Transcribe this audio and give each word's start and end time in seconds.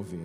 Mover. 0.00 0.20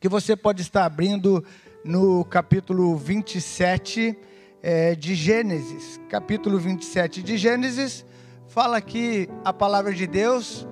Que 0.00 0.08
você 0.08 0.34
pode 0.34 0.62
estar 0.62 0.86
abrindo 0.86 1.44
no 1.84 2.24
capítulo 2.24 2.96
27 2.96 4.16
é, 4.62 4.94
de 4.94 5.14
Gênesis. 5.14 6.00
Capítulo 6.08 6.58
27 6.58 7.22
de 7.22 7.36
Gênesis 7.36 8.06
fala 8.48 8.78
aqui 8.78 9.28
a 9.44 9.52
palavra 9.52 9.92
de 9.92 10.06
Deus, 10.06 10.66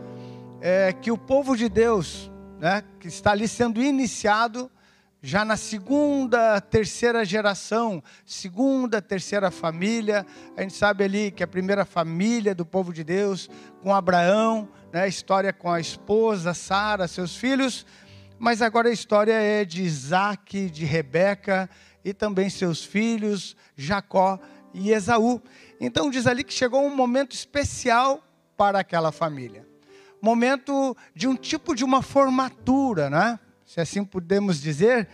é, 0.62 0.94
que 0.94 1.10
o 1.10 1.18
povo 1.18 1.54
de 1.54 1.68
Deus, 1.68 2.30
né, 2.58 2.82
que 2.98 3.08
está 3.08 3.32
ali 3.32 3.46
sendo 3.46 3.82
iniciado, 3.82 4.70
já 5.24 5.44
na 5.44 5.56
segunda, 5.56 6.60
terceira 6.60 7.24
geração, 7.24 8.02
segunda, 8.26 9.00
terceira 9.00 9.52
família, 9.52 10.26
a 10.56 10.62
gente 10.62 10.74
sabe 10.74 11.04
ali 11.04 11.30
que 11.30 11.44
a 11.44 11.46
primeira 11.46 11.84
família 11.84 12.52
do 12.56 12.66
povo 12.66 12.92
de 12.92 13.04
Deus, 13.04 13.48
com 13.80 13.94
Abraão, 13.94 14.68
né, 14.92 15.02
a 15.02 15.06
história 15.06 15.52
com 15.52 15.70
a 15.70 15.78
esposa, 15.78 16.52
Sara, 16.52 17.06
seus 17.06 17.36
filhos, 17.36 17.86
mas 18.36 18.60
agora 18.60 18.88
a 18.88 18.92
história 18.92 19.34
é 19.34 19.64
de 19.64 19.84
Isaac, 19.84 20.68
de 20.68 20.84
Rebeca 20.84 21.70
e 22.04 22.12
também 22.12 22.50
seus 22.50 22.84
filhos, 22.84 23.56
Jacó 23.76 24.40
e 24.74 24.90
Esaú. 24.90 25.40
Então 25.80 26.10
diz 26.10 26.26
ali 26.26 26.42
que 26.42 26.52
chegou 26.52 26.84
um 26.84 26.96
momento 26.96 27.30
especial 27.30 28.26
para 28.56 28.80
aquela 28.80 29.12
família. 29.12 29.64
Momento 30.20 30.96
de 31.14 31.28
um 31.28 31.36
tipo 31.36 31.76
de 31.76 31.84
uma 31.84 32.02
formatura, 32.02 33.08
né? 33.08 33.38
Se 33.72 33.80
assim 33.80 34.04
podemos 34.04 34.60
dizer, 34.60 35.08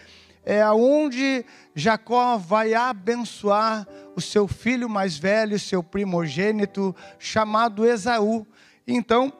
é 0.44 0.68
onde 0.68 1.46
Jacó 1.76 2.36
vai 2.36 2.74
abençoar 2.74 3.86
o 4.16 4.20
seu 4.20 4.48
filho 4.48 4.88
mais 4.88 5.16
velho, 5.16 5.60
seu 5.60 5.80
primogênito, 5.80 6.92
chamado 7.20 7.86
Esaú. 7.86 8.44
Então, 8.84 9.32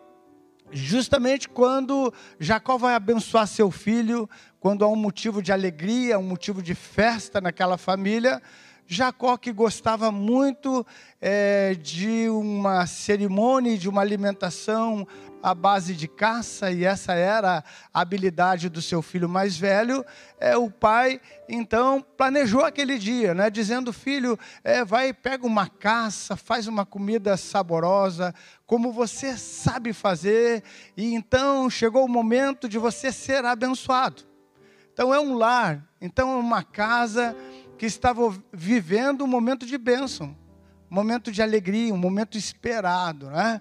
justamente 0.71 1.49
quando 1.49 2.15
Jacó 2.39 2.79
vai 2.79 2.95
abençoar 2.95 3.49
seu 3.49 3.73
filho, 3.73 4.31
quando 4.61 4.85
há 4.85 4.89
um 4.89 4.95
motivo 4.95 5.43
de 5.43 5.51
alegria, 5.51 6.17
um 6.17 6.23
motivo 6.23 6.63
de 6.63 6.77
festa 6.77 7.41
naquela 7.41 7.77
família, 7.77 8.41
Jacó, 8.87 9.37
que 9.37 9.53
gostava 9.53 10.13
muito 10.13 10.87
é, 11.21 11.75
de 11.75 12.29
uma 12.31 12.87
cerimônia, 12.87 13.77
de 13.77 13.89
uma 13.89 14.01
alimentação 14.01 15.05
à 15.43 15.55
base 15.55 15.95
de 15.95 16.09
caça, 16.09 16.71
e 16.71 16.85
essa 16.85 17.13
era 17.13 17.65
a 17.93 18.01
habilidade 18.01 18.69
do 18.69 18.83
seu 18.83 19.03
filho 19.03 19.29
mais 19.29 19.57
velho, 19.57 20.05
é, 20.39 20.57
o 20.57 20.71
pai 20.71 21.21
então 21.49 22.05
planejou 22.17 22.65
aquele 22.65 22.99
dia, 22.99 23.35
né, 23.35 23.51
dizendo: 23.51 23.93
Filho, 23.93 24.39
é, 24.63 24.85
vai, 24.85 25.13
pega 25.13 25.47
uma 25.47 25.69
caça, 25.69 26.37
faz 26.37 26.67
uma 26.67 26.85
comida 26.85 27.37
saborosa, 27.37 28.35
como 28.67 28.93
você 28.93 29.37
sabe 29.37 29.93
fazer, 29.93 30.63
e 30.97 31.15
então 31.15 31.71
chegou 31.71 32.05
o 32.05 32.09
momento 32.09 32.69
de 32.69 32.79
você 32.79 33.13
ser 33.13 33.45
abençoado. 33.45 34.23
Então 34.93 35.15
é 35.15 35.21
um 35.21 35.35
lar, 35.35 35.87
então 36.01 36.33
é 36.33 36.37
uma 36.37 36.63
casa 36.63 37.37
que 37.79 37.87
estava 37.87 38.37
vivendo 38.53 39.23
um 39.23 39.29
momento 39.29 39.65
de 39.65 39.79
bênção, 39.79 40.37
um 40.91 40.95
momento 40.95 41.31
de 41.31 41.41
alegria, 41.41 41.95
um 41.95 41.99
momento 41.99 42.37
esperado, 42.37 43.31
né? 43.31 43.61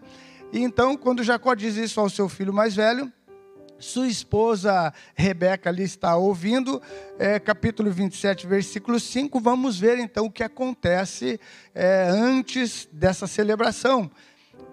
E 0.52 0.59
então, 0.59 0.96
quando 0.96 1.24
Jacó 1.24 1.53
diz 1.53 1.75
isso 1.75 2.00
ao 2.00 2.09
seu 2.09 2.30
filho 2.30 2.53
mais 2.53 2.75
velho, 2.75 3.12
sua 3.80 4.08
esposa 4.08 4.94
Rebeca 5.13 5.69
ali 5.69 5.84
está 5.84 6.16
ouvindo, 6.16 6.81
é, 7.19 7.38
capítulo 7.40 7.91
27, 7.91 8.47
versículo 8.47 9.00
5. 9.00 9.40
Vamos 9.40 9.80
ver 9.80 10.00
então 10.00 10.25
o 10.25 10.31
que 10.31 10.44
acontece 10.44 11.40
é, 11.75 12.08
antes 12.09 12.88
dessa 12.91 13.28
celebração. 13.28 14.09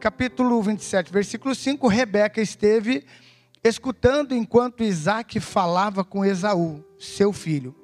Capítulo 0.00 0.62
27, 0.62 1.12
versículo 1.12 1.54
5. 1.54 1.86
Rebeca 1.88 2.40
esteve 2.40 3.04
escutando 3.62 4.34
enquanto 4.34 4.84
Isaac 4.84 5.40
falava 5.40 6.04
com 6.04 6.24
Esaú, 6.24 6.84
seu 6.98 7.32
filho. 7.32 7.74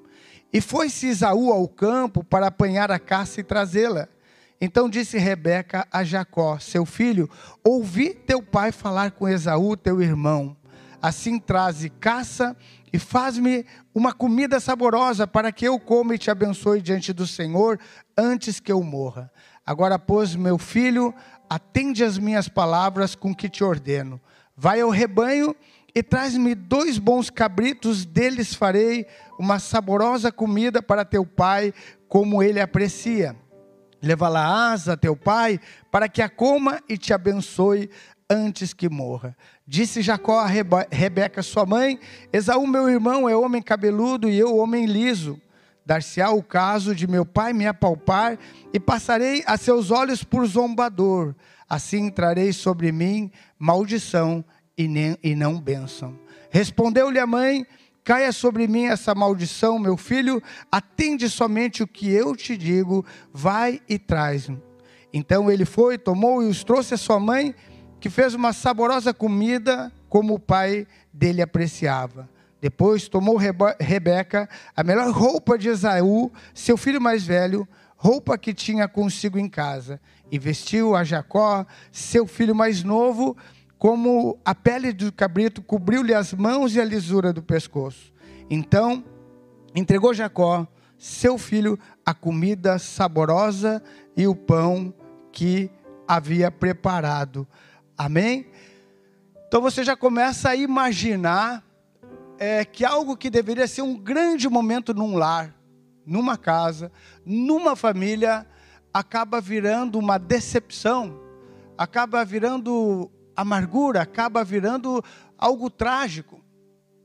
E 0.53 0.61
foi-se 0.61 1.09
Esaú 1.09 1.53
ao 1.53 1.69
campo 1.69 2.23
para 2.23 2.47
apanhar 2.47 2.91
a 2.91 2.99
caça 2.99 3.41
e 3.41 3.45
trazê-la. 3.45 4.09
Então 4.61 4.91
disse 4.91 5.17
Rebeca 5.17 5.89
a 5.91 6.05
Jacó, 6.05 6.59
seu 6.59 6.85
filho: 6.85 7.31
Ouvi 7.65 8.13
teu 8.13 8.43
pai 8.43 8.71
falar 8.71 9.13
com 9.13 9.27
Esaú, 9.27 9.75
teu 9.75 10.03
irmão. 10.03 10.55
Assim 11.01 11.39
traze 11.39 11.89
caça 11.89 12.55
e 12.93 12.99
faz-me 12.99 13.65
uma 13.95 14.13
comida 14.13 14.61
saborosa 14.61 15.27
para 15.27 15.51
que 15.51 15.67
eu 15.67 15.81
coma 15.81 16.15
e 16.15 16.19
te 16.19 16.31
abençoe 16.31 16.83
diante 16.83 17.11
do 17.11 17.27
Senhor 17.27 17.81
antes 18.15 18.61
que 18.61 18.71
eu 18.71 18.83
morra. 18.83 19.33
Agora, 19.65 19.99
pois, 19.99 20.35
meu 20.35 20.59
filho, 20.59 21.15
atende 21.49 22.05
as 22.05 22.19
minhas 22.19 22.49
palavras 22.49 23.15
com 23.15 23.35
que 23.35 23.49
te 23.49 23.65
ordeno. 23.65 24.21
Vai 24.55 24.83
ao 24.83 24.91
rebanho 24.91 25.57
e 25.95 26.03
traz-me 26.03 26.55
dois 26.55 26.99
bons 26.99 27.31
cabritos, 27.31 28.05
deles 28.05 28.53
farei 28.53 29.07
uma 29.39 29.59
saborosa 29.59 30.31
comida 30.31 30.83
para 30.83 31.03
teu 31.03 31.25
pai, 31.25 31.73
como 32.07 32.43
ele 32.43 32.61
aprecia 32.61 33.35
Leva-la-ás 34.03 34.89
a 34.89 34.97
teu 34.97 35.15
pai, 35.15 35.61
para 35.91 36.09
que 36.09 36.23
a 36.23 36.29
coma 36.29 36.81
e 36.89 36.97
te 36.97 37.13
abençoe 37.13 37.91
antes 38.31 38.73
que 38.73 38.89
morra. 38.89 39.37
Disse 39.67 40.01
Jacó 40.01 40.39
a 40.39 40.47
Rebeca, 40.47 41.43
sua 41.43 41.67
mãe: 41.67 41.99
Esaú, 42.33 42.67
meu 42.67 42.89
irmão, 42.89 43.29
é 43.29 43.37
homem 43.37 43.61
cabeludo 43.61 44.29
e 44.29 44.39
eu, 44.39 44.57
homem 44.57 44.87
liso. 44.87 45.41
Dar-se-á 45.85 46.31
o 46.31 46.43
caso 46.43 46.95
de 46.95 47.07
meu 47.07 47.27
pai 47.27 47.53
me 47.53 47.67
apalpar, 47.67 48.39
e 48.73 48.79
passarei 48.79 49.43
a 49.47 49.57
seus 49.57 49.91
olhos 49.91 50.23
por 50.23 50.47
zombador. 50.47 51.35
Assim 51.69 52.11
trarei 52.11 52.53
sobre 52.53 52.93
mim 52.93 53.31
maldição 53.59 54.45
e, 54.77 54.87
nem, 54.87 55.17
e 55.23 55.35
não 55.35 55.61
bênção. 55.61 56.19
Respondeu-lhe 56.51 57.19
a 57.19 57.27
mãe: 57.27 57.67
Caia 58.03 58.33
sobre 58.33 58.67
mim 58.67 58.87
essa 58.87 59.15
maldição, 59.15 59.79
meu 59.79 59.97
filho, 59.97 60.43
atende 60.73 61.29
somente 61.29 61.83
o 61.83 61.87
que 61.87 62.11
eu 62.11 62.35
te 62.35 62.57
digo, 62.57 63.05
vai 63.33 63.81
e 63.89 63.99
traz-me. 63.99 64.61
Então 65.13 65.51
ele 65.51 65.65
foi, 65.65 65.99
tomou 65.99 66.43
e 66.43 66.47
os 66.47 66.65
trouxe 66.65 66.95
a 66.95 66.99
sua 66.99 67.21
mãe, 67.21 67.55
que 68.01 68.09
fez 68.09 68.35
uma 68.35 68.53
saborosa 68.53 69.13
comida, 69.13 69.93
como 70.09 70.35
o 70.35 70.39
pai 70.39 70.87
dele 71.13 71.43
apreciava. 71.43 72.29
Depois 72.61 73.09
tomou 73.09 73.39
Rebeca 73.79 74.49
a 74.77 74.83
melhor 74.83 75.11
roupa 75.11 75.57
de 75.59 75.69
Esaú, 75.69 76.31
seu 76.55 76.77
filho 76.77 77.01
mais 77.01 77.25
velho, 77.25 77.67
roupa 77.97 78.39
que 78.39 78.55
tinha 78.55 78.89
consigo 78.89 79.39
em 79.39 79.49
casa, 79.49 80.01
e 80.31 80.39
vestiu 80.39 80.97
a 80.97 81.05
Jacó, 81.05 81.67
seu 81.93 82.27
filho 82.27 82.55
mais 82.55 82.83
novo, 82.83 83.37
como 83.81 84.39
a 84.45 84.55
pele 84.55 84.93
do 84.93 85.11
cabrito 85.11 85.63
cobriu-lhe 85.63 86.13
as 86.13 86.35
mãos 86.35 86.77
e 86.77 86.81
a 86.81 86.85
lisura 86.85 87.33
do 87.33 87.43
pescoço. 87.43 88.13
Então, 88.51 89.03
entregou 89.75 90.13
Jacó, 90.13 90.69
seu 90.99 91.39
filho, 91.39 91.79
a 92.05 92.13
comida 92.13 92.79
saborosa 92.79 93.83
e 94.15 94.27
o 94.27 94.35
pão 94.35 94.93
que 95.33 95.71
havia 96.07 96.51
preparado. 96.51 97.49
Amém? 97.97 98.49
Então 99.49 99.63
você 99.63 99.83
já 99.83 99.97
começa 99.97 100.51
a 100.51 100.57
imaginar 100.57 101.65
é, 102.39 102.67
que 102.67 102.85
algo 102.85 103.17
que 103.17 103.31
deveria 103.31 103.67
ser 103.67 103.81
um 103.81 103.97
grande 103.97 104.47
momento 104.47 104.93
num 104.93 105.17
lar, 105.17 105.57
numa 106.05 106.37
casa, 106.37 106.93
numa 107.25 107.75
família, 107.75 108.47
acaba 108.93 109.41
virando 109.41 109.99
uma 109.99 110.19
decepção, 110.19 111.19
acaba 111.79 112.23
virando 112.27 113.11
amargura 113.41 114.03
acaba 114.03 114.45
virando 114.45 115.03
algo 115.37 115.71
trágico 115.71 116.41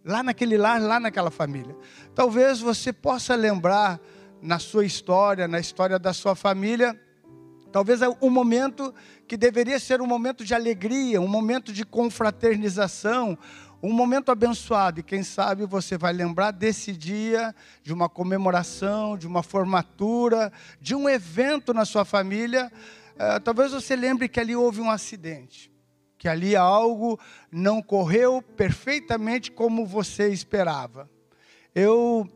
lá 0.06 0.22
naquele 0.22 0.58
lar, 0.58 0.80
lá 0.80 1.00
naquela 1.00 1.32
família. 1.32 1.76
Talvez 2.14 2.60
você 2.60 2.94
possa 2.94 3.36
lembrar 3.36 4.00
na 4.42 4.60
sua 4.60 4.86
história, 4.86 5.48
na 5.48 5.60
história 5.60 5.98
da 5.98 6.14
sua 6.14 6.36
família, 6.36 7.00
talvez 7.72 8.02
é 8.02 8.08
um 8.22 8.30
momento 8.30 8.94
que 9.28 9.36
deveria 9.36 9.80
ser 9.80 10.02
um 10.02 10.06
momento 10.06 10.46
de 10.46 10.54
alegria, 10.54 11.20
um 11.20 11.28
momento 11.28 11.74
de 11.74 11.84
confraternização, 11.84 13.38
um 13.82 13.92
momento 13.92 14.32
abençoado. 14.32 15.00
E 15.00 15.04
quem 15.04 15.24
sabe 15.24 15.66
você 15.66 15.98
vai 15.98 16.14
lembrar 16.14 16.52
desse 16.52 16.92
dia, 16.92 17.56
de 17.82 17.92
uma 17.92 18.08
comemoração, 18.08 19.18
de 19.18 19.26
uma 19.26 19.42
formatura, 19.42 20.54
de 20.80 20.94
um 20.94 21.10
evento 21.10 21.74
na 21.74 21.86
sua 21.86 22.06
família. 22.06 22.72
Uh, 23.16 23.40
talvez 23.40 23.72
você 23.72 23.96
lembre 23.96 24.30
que 24.30 24.40
ali 24.40 24.56
houve 24.56 24.82
um 24.82 24.92
acidente 24.92 25.75
que 26.18 26.28
ali 26.28 26.56
algo 26.56 27.20
não 27.52 27.82
correu 27.82 28.42
perfeitamente 28.42 29.52
como 29.52 29.86
você 29.86 30.30
esperava. 30.30 31.10
Eu 31.74 32.30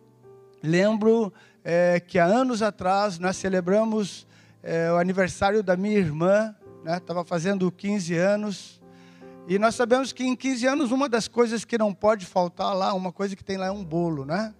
lembro 0.62 1.34
é, 1.64 2.00
que 2.00 2.20
há 2.20 2.26
anos 2.26 2.62
atrás 2.62 3.20
nós 3.20 3.38
celebramos 3.38 4.28
é, 4.62 4.92
o 4.92 4.98
aniversário 4.98 5.64
da 5.64 5.78
minha 5.78 5.98
irmã, 5.98 6.56
estava 6.86 7.22
né, 7.22 7.26
fazendo 7.26 7.72
15 7.72 8.16
anos, 8.16 8.81
e 9.48 9.58
nós 9.58 9.76
sabemos 9.76 10.14
que 10.14 10.24
em 10.24 10.36
15 10.36 10.68
anos 10.68 10.92
uma 10.92 11.10
das 11.10 11.28
coisas 11.28 11.66
que 11.66 11.78
não 11.78 11.94
pode 11.94 12.25
faltar 12.25 12.75
lá, 12.75 12.94
uma 12.94 13.12
coisa 13.12 13.36
que 13.36 13.44
tem 13.44 13.58
lá 13.58 13.68
é 13.68 13.72
um 13.72 13.84
bolo, 13.84 14.25
né? 14.25 14.54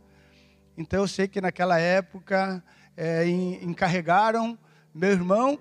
Então 0.78 1.02
eu 1.02 1.08
sei 1.08 1.28
que 1.28 1.42
naquela 1.42 1.78
época 1.78 2.64
é, 2.96 3.28
encarregaram 3.28 4.58
meu 4.94 5.12
irmão, 5.12 5.60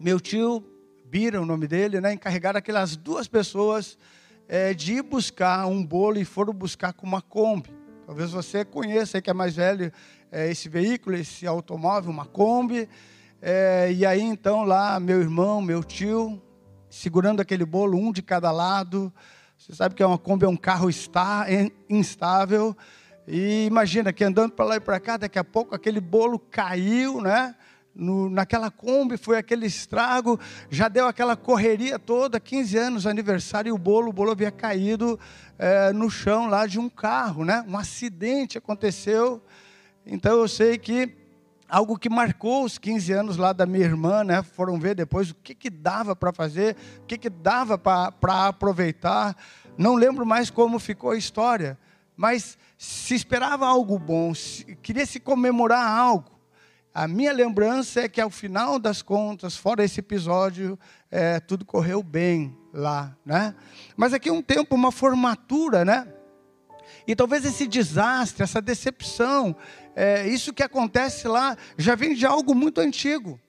meu 0.00 0.18
tio 0.18 0.64
Bira, 1.08 1.40
o 1.40 1.46
nome 1.46 1.66
dele, 1.66 2.02
né, 2.02 2.12
encarregaram 2.12 2.58
aquelas 2.58 2.94
duas 2.94 3.26
pessoas 3.26 3.96
é, 4.46 4.74
de 4.74 4.96
ir 4.96 5.02
buscar 5.02 5.66
um 5.66 5.82
bolo 5.82 6.18
e 6.18 6.24
foram 6.24 6.52
buscar 6.52 6.92
com 6.92 7.06
uma 7.06 7.22
Kombi. 7.22 7.70
Talvez 8.04 8.30
você 8.30 8.62
conheça, 8.62 9.18
que 9.22 9.30
é 9.30 9.32
mais 9.32 9.56
velho, 9.56 9.90
é, 10.30 10.50
esse 10.50 10.68
veículo, 10.68 11.16
esse 11.16 11.46
automóvel, 11.46 12.10
uma 12.10 12.26
Kombi. 12.26 12.86
É, 13.40 13.90
e 13.90 14.04
aí 14.04 14.20
então 14.20 14.64
lá, 14.64 15.00
meu 15.00 15.18
irmão, 15.18 15.62
meu 15.62 15.82
tio, 15.82 16.42
segurando 16.90 17.40
aquele 17.40 17.64
bolo, 17.64 17.96
um 17.96 18.12
de 18.12 18.20
cada 18.20 18.50
lado. 18.50 19.10
Você 19.56 19.74
sabe 19.74 19.94
que 19.94 20.04
uma 20.04 20.18
Kombi 20.18 20.44
é 20.44 20.48
um 20.48 20.58
carro 20.58 20.90
está, 20.90 21.46
instável. 21.88 22.76
E 23.26 23.64
imagina 23.64 24.12
que 24.12 24.22
andando 24.22 24.52
para 24.52 24.64
lá 24.66 24.76
e 24.76 24.80
para 24.80 25.00
cá, 25.00 25.16
daqui 25.16 25.38
a 25.38 25.44
pouco 25.44 25.74
aquele 25.74 26.02
bolo 26.02 26.38
caiu, 26.38 27.22
né? 27.22 27.54
No, 27.94 28.30
naquela 28.30 28.70
Kombi, 28.70 29.16
foi 29.16 29.38
aquele 29.38 29.66
estrago, 29.66 30.38
já 30.70 30.88
deu 30.88 31.06
aquela 31.06 31.36
correria 31.36 31.98
toda, 31.98 32.38
15 32.38 32.78
anos, 32.78 33.06
aniversário, 33.06 33.70
e 33.70 33.72
o 33.72 33.78
bolo, 33.78 34.10
o 34.10 34.12
bolo 34.12 34.30
havia 34.30 34.52
caído 34.52 35.18
é, 35.58 35.92
no 35.92 36.08
chão 36.08 36.46
lá 36.46 36.66
de 36.66 36.78
um 36.78 36.88
carro, 36.88 37.44
né? 37.44 37.64
Um 37.66 37.76
acidente 37.76 38.56
aconteceu. 38.56 39.42
Então 40.06 40.38
eu 40.38 40.46
sei 40.46 40.78
que 40.78 41.12
algo 41.68 41.98
que 41.98 42.08
marcou 42.08 42.64
os 42.64 42.78
15 42.78 43.12
anos 43.12 43.36
lá 43.36 43.52
da 43.52 43.66
minha 43.66 43.84
irmã, 43.84 44.24
né? 44.24 44.42
Foram 44.42 44.78
ver 44.78 44.94
depois 44.94 45.30
o 45.30 45.34
que, 45.34 45.54
que 45.54 45.68
dava 45.68 46.16
para 46.16 46.32
fazer, 46.32 46.76
o 47.02 47.06
que, 47.06 47.18
que 47.18 47.28
dava 47.28 47.76
para 47.76 48.46
aproveitar. 48.46 49.36
Não 49.76 49.94
lembro 49.94 50.24
mais 50.24 50.50
como 50.50 50.78
ficou 50.78 51.10
a 51.10 51.16
história, 51.16 51.78
mas 52.16 52.56
se 52.78 53.14
esperava 53.14 53.66
algo 53.66 53.98
bom, 53.98 54.34
se, 54.34 54.64
queria 54.76 55.04
se 55.04 55.20
comemorar 55.20 55.86
algo. 55.86 56.37
A 56.94 57.06
minha 57.06 57.32
lembrança 57.32 58.00
é 58.00 58.08
que 58.08 58.20
ao 58.20 58.30
final 58.30 58.78
das 58.78 59.02
contas, 59.02 59.56
fora 59.56 59.84
esse 59.84 60.00
episódio, 60.00 60.78
é, 61.10 61.38
tudo 61.38 61.64
correu 61.64 62.02
bem 62.02 62.56
lá, 62.72 63.16
né? 63.24 63.54
Mas 63.96 64.12
aqui 64.12 64.30
um 64.30 64.42
tempo, 64.42 64.74
uma 64.74 64.90
formatura, 64.90 65.84
né? 65.84 66.08
E 67.06 67.14
talvez 67.14 67.44
esse 67.44 67.66
desastre, 67.66 68.42
essa 68.42 68.60
decepção, 68.60 69.54
é, 69.94 70.26
isso 70.26 70.52
que 70.52 70.62
acontece 70.62 71.28
lá, 71.28 71.56
já 71.76 71.94
vem 71.94 72.14
de 72.14 72.26
algo 72.26 72.54
muito 72.54 72.80
antigo. 72.80 73.40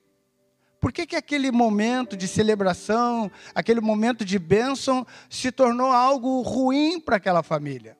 Por 0.79 0.93
que, 0.93 1.05
que 1.05 1.15
aquele 1.15 1.51
momento 1.51 2.15
de 2.15 2.27
celebração, 2.27 3.29
aquele 3.53 3.81
momento 3.81 4.23
de 4.23 4.39
bênção, 4.39 5.05
se 5.29 5.51
tornou 5.51 5.91
algo 5.91 6.41
ruim 6.41 6.99
para 6.99 7.17
aquela 7.17 7.43
família? 7.43 7.97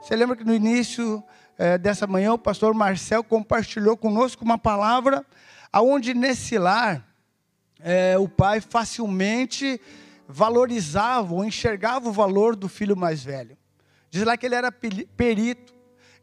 Você 0.00 0.14
lembra 0.14 0.36
que 0.36 0.44
no 0.44 0.54
início 0.54 1.24
é, 1.56 1.78
dessa 1.78 2.06
manhã, 2.06 2.32
o 2.32 2.38
pastor 2.38 2.74
Marcel 2.74 3.22
compartilhou 3.22 3.96
conosco 3.96 4.44
uma 4.44 4.58
palavra, 4.58 5.24
aonde 5.72 6.14
nesse 6.14 6.58
lar, 6.58 7.06
é, 7.80 8.16
o 8.18 8.28
pai 8.28 8.60
facilmente 8.60 9.80
valorizava 10.26 11.34
ou 11.34 11.44
enxergava 11.44 12.08
o 12.08 12.12
valor 12.12 12.56
do 12.56 12.68
filho 12.68 12.96
mais 12.96 13.22
velho. 13.22 13.56
Diz 14.10 14.22
lá 14.24 14.36
que 14.36 14.46
ele 14.46 14.54
era 14.54 14.72
perito, 14.72 15.74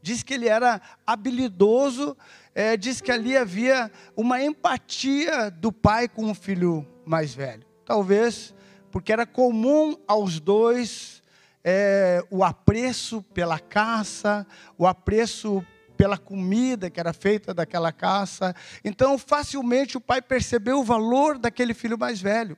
diz 0.02 0.24
que 0.24 0.34
ele 0.34 0.48
era 0.48 0.82
habilidoso, 1.06 2.18
é, 2.56 2.76
diz 2.76 3.00
que 3.00 3.12
ali 3.12 3.38
havia 3.38 3.92
uma 4.16 4.44
empatia 4.44 5.52
do 5.52 5.72
pai 5.72 6.08
com 6.08 6.32
o 6.32 6.36
filho 6.36 6.86
mais 7.06 7.34
velho. 7.34 7.66
Talvez 7.86 8.54
porque 8.92 9.14
era 9.14 9.26
comum 9.26 9.96
aos 10.06 10.40
dois 10.40 11.21
é, 11.64 12.24
o 12.30 12.44
apreço 12.44 13.22
pela 13.22 13.60
caça, 13.60 14.46
o 14.78 14.88
apreço 14.88 15.66
pela 15.96 16.18
comida 16.18 16.90
que 16.90 17.00
era 17.00 17.14
feita 17.14 17.54
daquela 17.54 17.92
caça. 17.92 18.56
Então, 18.84 19.18
facilmente 19.18 19.98
o 19.98 20.02
pai 20.02 20.22
percebeu 20.22 20.80
o 20.80 20.84
valor 20.84 21.38
daquele 21.38 21.74
filho 21.74 21.98
mais 21.98 22.20
velho. 22.20 22.58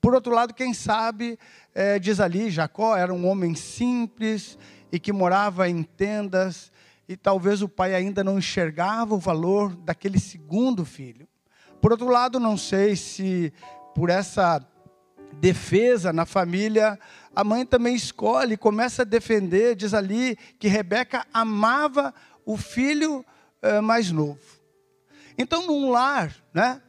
Por 0.00 0.14
outro 0.14 0.34
lado, 0.34 0.52
quem 0.52 0.74
sabe, 0.74 1.38
é, 1.74 1.98
diz 1.98 2.20
ali, 2.20 2.50
Jacó 2.50 2.96
era 2.96 3.14
um 3.14 3.26
homem 3.26 3.54
simples 3.54 4.58
e 4.92 4.98
que 4.98 5.12
morava 5.12 5.68
em 5.68 5.82
tendas, 5.82 6.70
e 7.08 7.16
talvez 7.16 7.62
o 7.62 7.68
pai 7.68 7.94
ainda 7.94 8.24
não 8.24 8.38
enxergava 8.38 9.14
o 9.14 9.18
valor 9.18 9.74
daquele 9.76 10.18
segundo 10.18 10.84
filho. 10.84 11.28
Por 11.80 11.92
outro 11.92 12.08
lado, 12.08 12.40
não 12.40 12.56
sei 12.56 12.96
se 12.96 13.52
por 13.94 14.10
essa 14.10 14.60
defesa 15.34 16.12
na 16.12 16.24
família, 16.24 16.98
a 17.34 17.42
mãe 17.42 17.66
também 17.66 17.94
escolhe, 17.94 18.56
começa 18.56 19.02
a 19.02 19.04
defender, 19.04 19.74
diz 19.74 19.92
ali 19.94 20.36
que 20.58 20.68
Rebeca 20.68 21.26
amava 21.32 22.14
o 22.46 22.56
filho 22.56 23.24
eh, 23.60 23.80
mais 23.80 24.10
novo. 24.10 24.40
Então, 25.36 25.66
num 25.66 25.90
lar, 25.90 26.34
né, 26.52 26.80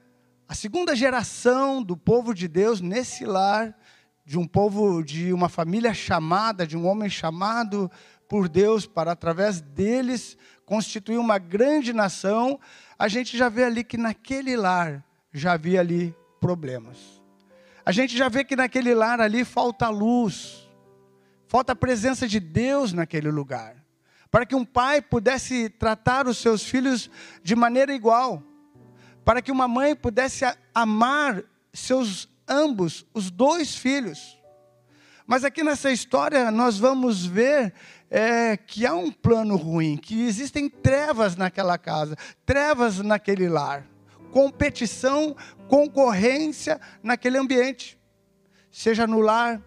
a 0.48 0.54
segunda 0.54 0.96
geração 0.96 1.82
do 1.82 1.98
povo 1.98 2.34
de 2.34 2.48
Deus, 2.48 2.80
nesse 2.80 3.26
lar, 3.26 3.76
de 4.24 4.38
um 4.38 4.48
povo, 4.48 5.04
de 5.04 5.34
uma 5.34 5.50
família 5.50 5.94
chamada, 5.94 6.68
de 6.68 6.78
um 6.78 6.86
homem 6.86 7.10
chamado 7.10 7.90
por 8.28 8.48
Deus 8.48 8.86
para, 8.86 9.12
através 9.12 9.62
deles, 9.62 10.38
constituir 10.66 11.18
uma 11.18 11.38
grande 11.38 11.94
nação, 11.94 12.60
a 12.98 13.08
gente 13.08 13.38
já 13.38 13.50
vê 13.50 13.64
ali 13.64 13.84
que 13.84 13.98
naquele 13.98 14.56
lar 14.56 15.04
já 15.32 15.54
havia 15.54 15.80
ali 15.80 16.16
problemas. 16.40 17.25
A 17.86 17.92
gente 17.92 18.18
já 18.18 18.28
vê 18.28 18.44
que 18.44 18.56
naquele 18.56 18.96
lar 18.96 19.22
ali 19.22 19.46
falta 19.46 19.88
luz, 19.90 20.68
falta 21.46 21.74
a 21.74 21.76
presença 21.76 22.28
de 22.28 22.40
Deus 22.40 22.92
naquele 22.92 23.30
lugar, 23.30 23.76
para 24.32 24.44
que 24.44 24.56
um 24.56 24.66
pai 24.66 25.04
pudesse 25.04 25.70
tratar 25.70 26.28
os 26.28 26.40
seus 26.40 26.64
filhos 26.64 27.12
de 27.44 27.56
maneira 27.56 27.94
igual, 27.94 28.42
para 29.24 29.40
que 29.40 29.52
uma 29.52 29.68
mãe 29.68 29.96
pudesse 29.96 30.44
amar 30.74 31.44
seus 31.72 32.28
ambos, 32.48 33.06
os 33.14 33.30
dois 33.30 33.76
filhos. 33.76 34.36
Mas 35.28 35.44
aqui 35.44 35.64
nessa 35.64 35.92
história 35.92 36.50
nós 36.50 36.80
vamos 36.80 37.24
ver 37.24 37.72
é, 38.10 38.58
que 38.58 38.84
há 38.84 38.96
um 38.96 39.12
plano 39.12 39.56
ruim, 39.56 39.96
que 39.96 40.26
existem 40.26 40.68
trevas 40.68 41.36
naquela 41.36 41.78
casa, 41.78 42.18
trevas 42.48 42.98
naquele 42.98 43.48
lar 43.48 43.86
competição, 44.36 45.34
concorrência 45.70 46.78
naquele 47.02 47.38
ambiente. 47.38 47.98
Seja 48.70 49.08
no 49.08 49.22
lar, 49.22 49.62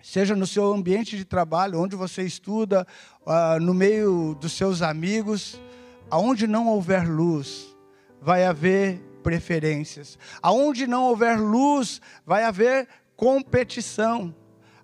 seja 0.00 0.36
no 0.36 0.46
seu 0.46 0.72
ambiente 0.72 1.16
de 1.16 1.24
trabalho, 1.24 1.80
onde 1.80 1.96
você 1.96 2.22
estuda, 2.22 2.86
uh, 3.26 3.58
no 3.60 3.74
meio 3.74 4.36
dos 4.40 4.52
seus 4.52 4.82
amigos, 4.82 5.60
aonde 6.08 6.46
não 6.46 6.68
houver 6.68 7.08
luz, 7.08 7.76
vai 8.22 8.44
haver 8.44 9.00
preferências. 9.24 10.16
Aonde 10.40 10.86
não 10.86 11.06
houver 11.06 11.36
luz, 11.36 12.00
vai 12.24 12.44
haver 12.44 12.86
competição. 13.16 14.32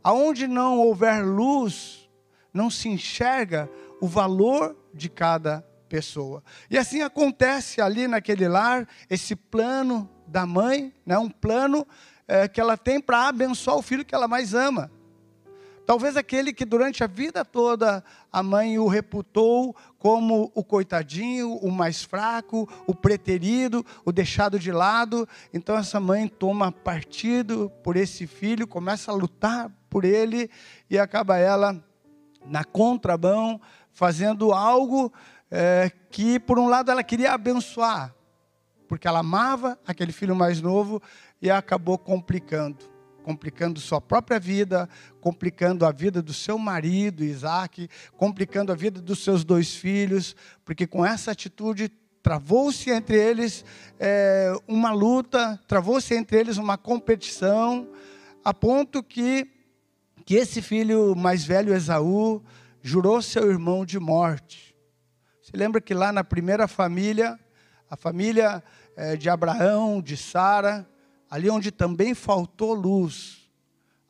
Aonde 0.02 0.49
não 0.49 0.80
houver 0.80 1.25
luz, 1.25 2.11
não 2.52 2.68
se 2.68 2.88
enxerga 2.88 3.71
o 4.00 4.09
valor 4.09 4.76
de 4.92 5.09
cada 5.09 5.64
pessoa. 5.95 6.43
E 6.69 6.77
assim 6.77 7.03
acontece 7.03 7.81
ali 7.81 8.09
naquele 8.09 8.49
lar, 8.49 8.85
esse 9.09 9.37
plano 9.37 10.11
da 10.27 10.45
mãe, 10.45 10.93
né, 11.07 11.17
um 11.17 11.31
plano 11.31 11.87
é, 12.27 12.49
que 12.49 12.61
ela 12.61 12.77
tem 12.77 13.01
para 13.01 13.29
abençoar 13.29 13.77
o 13.77 13.83
filho 13.83 14.05
que 14.05 14.13
ela 14.13 14.27
mais 14.27 14.55
ama. 14.55 14.91
Talvez 15.87 16.17
aquele 16.17 16.53
que 16.53 16.65
durante 16.65 17.05
a 17.05 17.07
vida 17.07 17.45
toda 17.45 18.03
a 18.33 18.43
mãe 18.43 18.77
o 18.77 18.89
reputou 18.89 19.77
como 19.97 20.51
o 20.53 20.65
coitadinho, 20.65 21.55
o 21.59 21.71
mais 21.71 22.03
fraco, 22.03 22.69
o 22.89 22.95
preterido, 22.95 23.87
o 24.05 24.11
deixado 24.11 24.59
de 24.59 24.73
lado. 24.73 25.29
Então 25.53 25.77
essa 25.77 26.01
mãe 26.01 26.27
toma 26.27 26.73
partido 26.73 27.71
por 27.85 27.97
esse 27.97 28.27
filho, 28.27 28.67
começa 28.67 29.13
a 29.13 29.15
lutar 29.15 29.71
por 29.89 30.05
ele 30.05 30.51
e 30.91 30.99
acaba 30.99 31.39
ela 31.39 31.81
na 32.45 32.65
contramão 32.65 33.61
fazendo 33.95 34.53
algo 34.53 35.13
é, 35.56 35.88
que, 36.11 36.40
por 36.40 36.58
um 36.58 36.66
lado, 36.66 36.90
ela 36.90 37.04
queria 37.04 37.32
abençoar, 37.32 38.12
porque 38.88 39.06
ela 39.06 39.20
amava 39.20 39.78
aquele 39.87 40.11
filho 40.11 40.34
mais 40.34 40.61
novo 40.61 41.00
e 41.40 41.49
acabou 41.49 41.96
complicando 41.96 42.92
complicando 43.23 43.80
sua 43.80 44.02
própria 44.02 44.38
vida, 44.38 44.87
complicando 45.18 45.87
a 45.87 45.90
vida 45.90 46.20
do 46.20 46.34
seu 46.34 46.58
marido, 46.58 47.25
Isaac, 47.25 47.88
complicando 48.18 48.70
a 48.70 48.75
vida 48.75 49.00
dos 49.00 49.25
seus 49.25 49.46
dois 49.46 49.75
filhos, 49.75 50.37
porque 50.62 50.87
com 50.87 51.06
essa 51.06 51.30
atitude 51.30 51.90
travou-se 52.23 52.90
entre 52.90 53.16
eles 53.16 53.64
é, 53.99 54.52
uma 54.68 54.92
luta, 54.92 55.58
travou-se 55.66 56.14
entre 56.14 56.38
eles 56.38 56.58
uma 56.58 56.76
competição, 56.76 57.88
a 58.44 58.52
ponto 58.52 59.02
que, 59.02 59.50
que 60.26 60.34
esse 60.34 60.61
filho 60.61 61.16
mais 61.16 61.46
velho, 61.46 61.75
Esaú, 61.75 62.42
jurou 62.82 63.23
seu 63.23 63.50
irmão 63.50 63.87
de 63.87 63.99
morte. 63.99 64.74
Lembra 65.54 65.80
que 65.80 65.94
lá 65.94 66.11
na 66.11 66.25
primeira 66.25 66.66
família, 66.66 67.38
a 67.88 67.96
família 67.96 68.61
é, 68.96 69.16
de 69.16 69.30
Abraão, 69.30 70.02
de 70.02 70.16
Sara, 70.16 70.84
ali 71.30 71.49
onde 71.49 71.70
também 71.70 72.12
faltou 72.12 72.75
luz, 72.75 73.49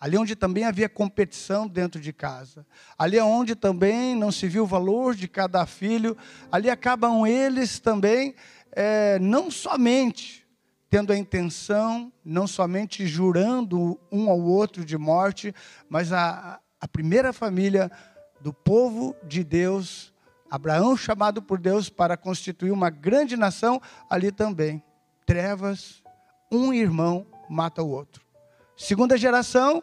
ali 0.01 0.17
onde 0.17 0.35
também 0.35 0.65
havia 0.65 0.89
competição 0.89 1.69
dentro 1.69 2.01
de 2.01 2.15
casa, 2.15 2.67
ali 2.99 3.21
onde 3.21 3.55
também 3.55 4.17
não 4.17 4.33
se 4.33 4.49
viu 4.49 4.63
o 4.63 4.67
valor 4.67 5.15
de 5.15 5.29
cada 5.29 5.67
filho, 5.67 6.17
ali 6.51 6.71
acabam 6.71 7.27
eles 7.27 7.79
também, 7.79 8.35
é, 8.73 9.19
não 9.19 9.51
somente 9.51 10.47
tendo 10.89 11.13
a 11.13 11.19
intenção, 11.19 12.11
não 12.25 12.47
somente 12.47 13.07
jurando 13.07 14.01
um 14.11 14.31
ao 14.31 14.41
outro 14.41 14.83
de 14.83 14.97
morte, 14.97 15.55
mas 15.91 16.11
a, 16.11 16.59
a 16.81 16.89
primeira 16.89 17.35
família 17.35 17.91
do 18.41 18.53
povo 18.53 19.15
de 19.23 19.45
Deus, 19.45 20.14
Abraão 20.55 20.97
chamado 20.97 21.43
por 21.43 21.59
Deus 21.59 21.89
para 21.89 22.17
constituir 22.17 22.71
uma 22.71 22.89
grande 22.89 23.37
nação, 23.37 23.83
ali 24.09 24.31
também. 24.31 24.81
Trevas, 25.27 26.01
um 26.49 26.73
irmão 26.73 27.27
mata 27.49 27.83
o 27.83 27.91
outro. 27.91 28.23
Segunda 28.77 29.19
geração, 29.19 29.83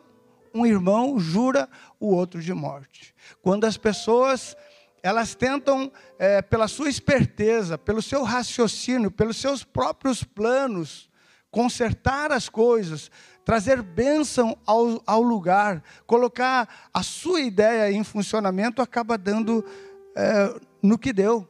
um 0.53 0.65
irmão 0.65 1.19
jura 1.19 1.67
o 1.99 2.15
outro 2.15 2.41
de 2.41 2.53
morte. 2.53 3.13
Quando 3.41 3.65
as 3.65 3.75
pessoas 3.75 4.55
elas 5.03 5.35
tentam, 5.35 5.91
é, 6.17 6.41
pela 6.41 6.69
sua 6.69 6.87
esperteza, 6.87 7.77
pelo 7.77 8.01
seu 8.01 8.23
raciocínio, 8.23 9.11
pelos 9.11 9.37
seus 9.37 9.65
próprios 9.65 10.23
planos, 10.23 11.09
consertar 11.49 12.31
as 12.31 12.47
coisas, 12.47 13.11
trazer 13.43 13.81
bênção 13.81 14.57
ao, 14.65 15.01
ao 15.05 15.21
lugar, 15.21 15.83
colocar 16.07 16.89
a 16.93 17.03
sua 17.03 17.41
ideia 17.41 17.91
em 17.91 18.03
funcionamento, 18.03 18.81
acaba 18.81 19.17
dando 19.17 19.65
é, 20.15 20.59
no 20.81 20.97
que 20.97 21.13
deu, 21.13 21.47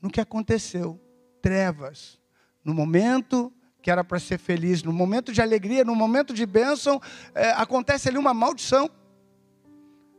no 0.00 0.10
que 0.10 0.20
aconteceu. 0.20 1.00
Trevas. 1.40 2.18
No 2.64 2.74
momento 2.74 3.52
que 3.80 3.90
era 3.90 4.02
para 4.02 4.18
ser 4.18 4.38
feliz, 4.38 4.82
no 4.82 4.92
momento 4.92 5.32
de 5.32 5.40
alegria, 5.40 5.84
no 5.84 5.94
momento 5.94 6.34
de 6.34 6.44
bênção, 6.44 7.00
é, 7.34 7.50
acontece 7.50 8.08
ali 8.08 8.18
uma 8.18 8.34
maldição. 8.34 8.90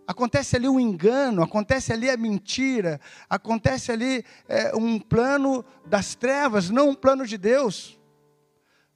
Acontece 0.07 0.55
ali 0.55 0.69
um 0.69 0.79
engano, 0.79 1.43
acontece 1.43 1.91
ali 1.91 2.09
a 2.09 2.15
mentira, 2.15 2.97
acontece 3.29 3.91
ali 3.91 4.23
é, 4.47 4.73
um 4.73 4.97
plano 4.97 5.65
das 5.85 6.15
trevas, 6.15 6.69
não 6.69 6.91
um 6.91 6.95
plano 6.95 7.27
de 7.27 7.37
Deus. 7.37 7.99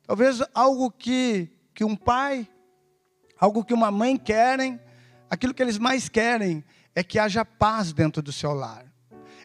Talvez 0.08 0.42
algo 0.54 0.90
que, 0.90 1.52
que 1.74 1.84
um 1.84 1.98
pai, 1.98 2.48
algo 3.38 3.66
que 3.66 3.74
uma 3.74 3.92
mãe 3.92 4.16
querem, 4.16 4.80
aquilo 5.30 5.54
que 5.54 5.62
eles 5.62 5.78
mais 5.78 6.08
querem 6.08 6.64
é 6.96 7.04
que 7.04 7.18
haja 7.20 7.46
paz 7.46 7.94
dentro 7.94 8.22
do 8.22 8.32
seu 8.32 8.54
lar, 8.54 8.86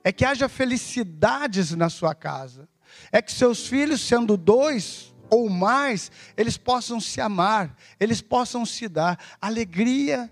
é 0.03 0.13
que 0.13 0.25
haja 0.25 0.49
felicidades 0.49 1.73
na 1.73 1.89
sua 1.89 2.15
casa, 2.15 2.69
é 3.11 3.21
que 3.21 3.33
seus 3.33 3.67
filhos, 3.67 4.01
sendo 4.01 4.37
dois, 4.37 5.15
ou 5.31 5.49
mais, 5.49 6.11
eles 6.37 6.57
possam 6.57 7.01
se 7.01 7.21
amar, 7.21 7.77
eles 7.99 8.21
possam 8.21 8.65
se 8.65 8.89
dar. 8.89 9.19
Alegria 9.41 10.31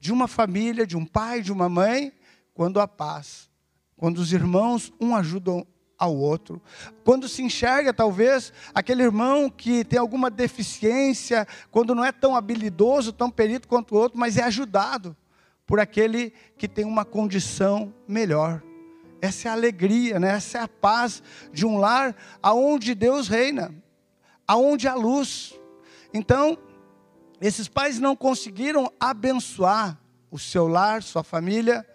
de 0.00 0.12
uma 0.12 0.26
família, 0.26 0.86
de 0.86 0.96
um 0.96 1.06
pai, 1.06 1.40
de 1.40 1.52
uma 1.52 1.68
mãe, 1.68 2.12
quando 2.52 2.80
há 2.80 2.86
paz, 2.86 3.48
quando 3.96 4.18
os 4.18 4.32
irmãos 4.32 4.92
um 5.00 5.14
ajudam 5.14 5.66
ao 5.96 6.16
outro, 6.16 6.60
quando 7.04 7.28
se 7.28 7.42
enxerga 7.42 7.94
talvez 7.94 8.52
aquele 8.74 9.02
irmão 9.02 9.48
que 9.48 9.84
tem 9.84 9.98
alguma 9.98 10.28
deficiência, 10.28 11.46
quando 11.70 11.94
não 11.94 12.04
é 12.04 12.10
tão 12.10 12.34
habilidoso, 12.36 13.12
tão 13.12 13.30
perito 13.30 13.68
quanto 13.68 13.94
o 13.94 13.98
outro, 13.98 14.18
mas 14.18 14.36
é 14.36 14.42
ajudado 14.42 15.16
por 15.66 15.80
aquele 15.80 16.32
que 16.56 16.68
tem 16.68 16.84
uma 16.84 17.04
condição 17.04 17.94
melhor. 18.06 18.62
Essa 19.20 19.48
é 19.48 19.50
a 19.50 19.54
alegria, 19.54 20.20
né? 20.20 20.32
essa 20.34 20.58
é 20.58 20.60
a 20.60 20.68
paz 20.68 21.22
de 21.52 21.64
um 21.64 21.78
lar 21.78 22.14
aonde 22.42 22.94
Deus 22.94 23.28
reina 23.28 23.74
aonde 24.46 24.86
há 24.86 24.94
luz. 24.94 25.58
Então, 26.12 26.56
esses 27.40 27.68
pais 27.68 27.98
não 27.98 28.14
conseguiram 28.14 28.90
abençoar 28.98 29.98
o 30.30 30.38
seu 30.38 30.68
lar, 30.68 31.02
sua 31.02 31.24
família, 31.24 31.86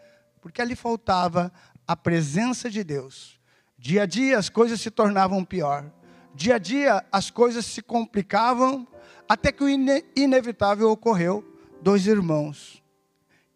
porque 0.42 0.62
ali 0.62 0.76
faltava 0.76 1.52
a 1.88 1.96
presença 1.96 2.70
de 2.70 2.84
Deus. 2.84 3.40
Dia 3.78 4.04
a 4.04 4.06
dia 4.06 4.38
as 4.38 4.50
coisas 4.50 4.82
se 4.82 4.92
tornavam 4.92 5.44
pior. 5.44 5.92
Dia 6.36 6.56
a 6.56 6.60
dia 6.60 7.06
as 7.12 7.30
coisas 7.30 7.66
se 7.66 7.82
complicavam, 7.82 8.88
até 9.28 9.52
que 9.52 9.64
o 9.64 9.70
ine 9.70 10.04
inevitável 10.16 10.90
ocorreu. 10.90 11.46
Dois 11.82 12.08
irmãos 12.08 12.79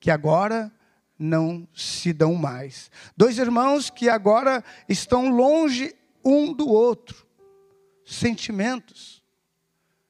que 0.03 0.11
agora 0.11 0.69
não 1.17 1.65
se 1.73 2.11
dão 2.11 2.35
mais. 2.35 2.91
Dois 3.15 3.37
irmãos 3.37 3.89
que 3.89 4.09
agora 4.09 4.61
estão 4.89 5.29
longe 5.29 5.95
um 6.25 6.51
do 6.51 6.67
outro 6.67 7.25
sentimentos. 8.05 9.23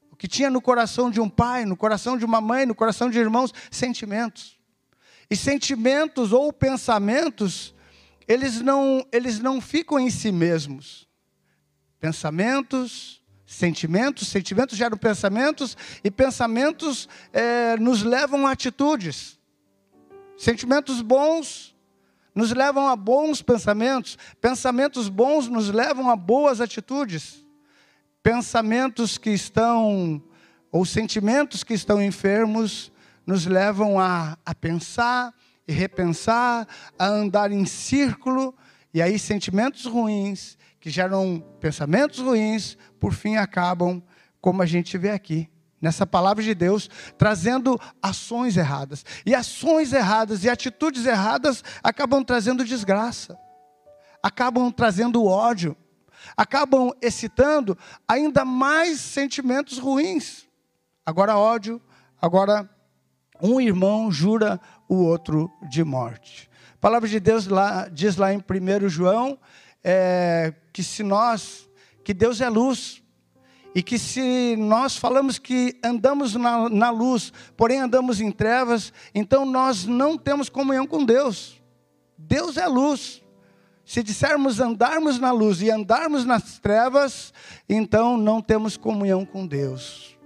O 0.09 0.15
que 0.15 0.27
tinha 0.27 0.49
no 0.49 0.59
coração 0.59 1.11
de 1.11 1.21
um 1.21 1.29
pai, 1.29 1.63
no 1.63 1.77
coração 1.77 2.17
de 2.17 2.25
uma 2.25 2.41
mãe, 2.41 2.65
no 2.65 2.73
coração 2.73 3.07
de 3.07 3.19
irmãos, 3.19 3.53
sentimentos. 3.69 4.59
E 5.29 5.35
sentimentos 5.35 6.33
ou 6.33 6.51
pensamentos, 6.51 7.75
eles 8.27 8.61
não, 8.61 9.05
eles 9.11 9.37
não 9.37 9.61
ficam 9.61 9.99
em 9.99 10.09
si 10.09 10.31
mesmos. 10.31 11.07
Pensamentos, 11.99 13.21
sentimentos, 13.45 14.27
sentimentos 14.27 14.75
geram 14.75 14.97
pensamentos, 14.97 15.77
e 16.03 16.09
pensamentos 16.09 17.07
é, 17.31 17.77
nos 17.77 18.01
levam 18.01 18.47
a 18.47 18.53
atitudes. 18.53 19.37
Sentimentos 20.37 21.01
bons 21.01 21.75
nos 22.33 22.51
levam 22.51 22.87
a 22.87 22.95
bons 22.95 23.41
pensamentos, 23.41 24.17
pensamentos 24.41 25.07
bons 25.07 25.47
nos 25.47 25.69
levam 25.69 26.09
a 26.09 26.15
boas 26.15 26.59
atitudes. 26.59 27.45
Pensamentos 28.23 29.17
que 29.17 29.29
estão, 29.29 30.21
ou 30.71 30.85
sentimentos 30.85 31.63
que 31.63 31.73
estão 31.73 32.01
enfermos, 32.01 32.91
nos 33.25 33.45
levam 33.45 33.99
a, 33.99 34.37
a 34.45 34.55
pensar 34.55 35.33
e 35.67 35.71
repensar, 35.71 36.67
a 36.97 37.07
andar 37.07 37.51
em 37.51 37.65
círculo, 37.65 38.55
e 38.93 39.01
aí 39.01 39.17
sentimentos 39.17 39.85
ruins, 39.85 40.57
que 40.79 40.89
geram 40.89 41.43
pensamentos 41.59 42.19
ruins, 42.19 42.77
por 42.99 43.13
fim 43.13 43.37
acabam 43.37 44.03
como 44.41 44.61
a 44.61 44.65
gente 44.65 44.97
vê 44.97 45.11
aqui, 45.11 45.49
nessa 45.83 46.07
palavra 46.07 46.41
de 46.41 46.55
Deus, 46.55 46.89
trazendo 47.17 47.77
ações 48.01 48.55
erradas. 48.55 49.05
E 49.25 49.35
ações 49.35 49.91
erradas 49.91 50.45
e 50.45 50.49
atitudes 50.49 51.05
erradas 51.05 51.61
acabam 51.83 52.23
trazendo 52.23 52.63
desgraça, 52.63 53.37
acabam 54.23 54.71
trazendo 54.71 55.25
ódio, 55.25 55.75
acabam 56.37 56.93
excitando 57.01 57.77
ainda 58.07 58.45
mais 58.45 59.01
sentimentos 59.01 59.77
ruins. 59.77 60.47
Agora 61.05 61.37
ódio, 61.37 61.81
agora 62.21 62.69
um 63.41 63.59
irmão 63.59 64.09
jura 64.09 64.61
o 64.87 64.95
outro 64.95 65.51
de 65.69 65.83
morte. 65.83 66.49
A 66.75 66.77
palavra 66.77 67.09
de 67.09 67.19
Deus 67.19 67.45
lá, 67.45 67.89
diz 67.89 68.15
lá 68.15 68.33
em 68.33 68.37
1 68.37 68.87
João 68.87 69.37
é, 69.83 70.53
que 70.71 70.81
se 70.81 71.03
nós, 71.03 71.69
que 72.05 72.13
Deus 72.13 72.39
é 72.39 72.47
luz, 72.47 73.02
e 73.75 73.81
que 73.81 73.97
se 73.97 74.55
nós 74.57 74.95
falamos 74.97 75.39
que 75.39 75.75
andamos 75.83 76.35
na, 76.35 76.69
na 76.69 76.89
luz, 76.89 77.33
porém 77.57 77.79
andamos 77.79 78.21
em 78.21 78.31
trevas, 78.31 78.93
então 79.13 79.45
nós 79.45 79.85
não 79.85 80.17
temos 80.17 80.49
comunhão 80.49 80.85
com 80.85 81.03
Deus. 81.03 81.61
Deus 82.17 82.57
é 82.57 82.67
luz. 82.67 83.23
Se 83.85 84.01
dissermos 84.01 84.59
andarmos 84.59 85.19
na 85.19 85.31
luz 85.31 85.61
e 85.61 85.69
andarmos 85.69 86.23
nas 86.23 86.57
trevas, 86.59 87.33
então 87.67 88.17
não 88.17 88.41
temos 88.41 88.77
comunhão 88.77 89.25
com 89.25 89.45
Deus. 89.45 90.17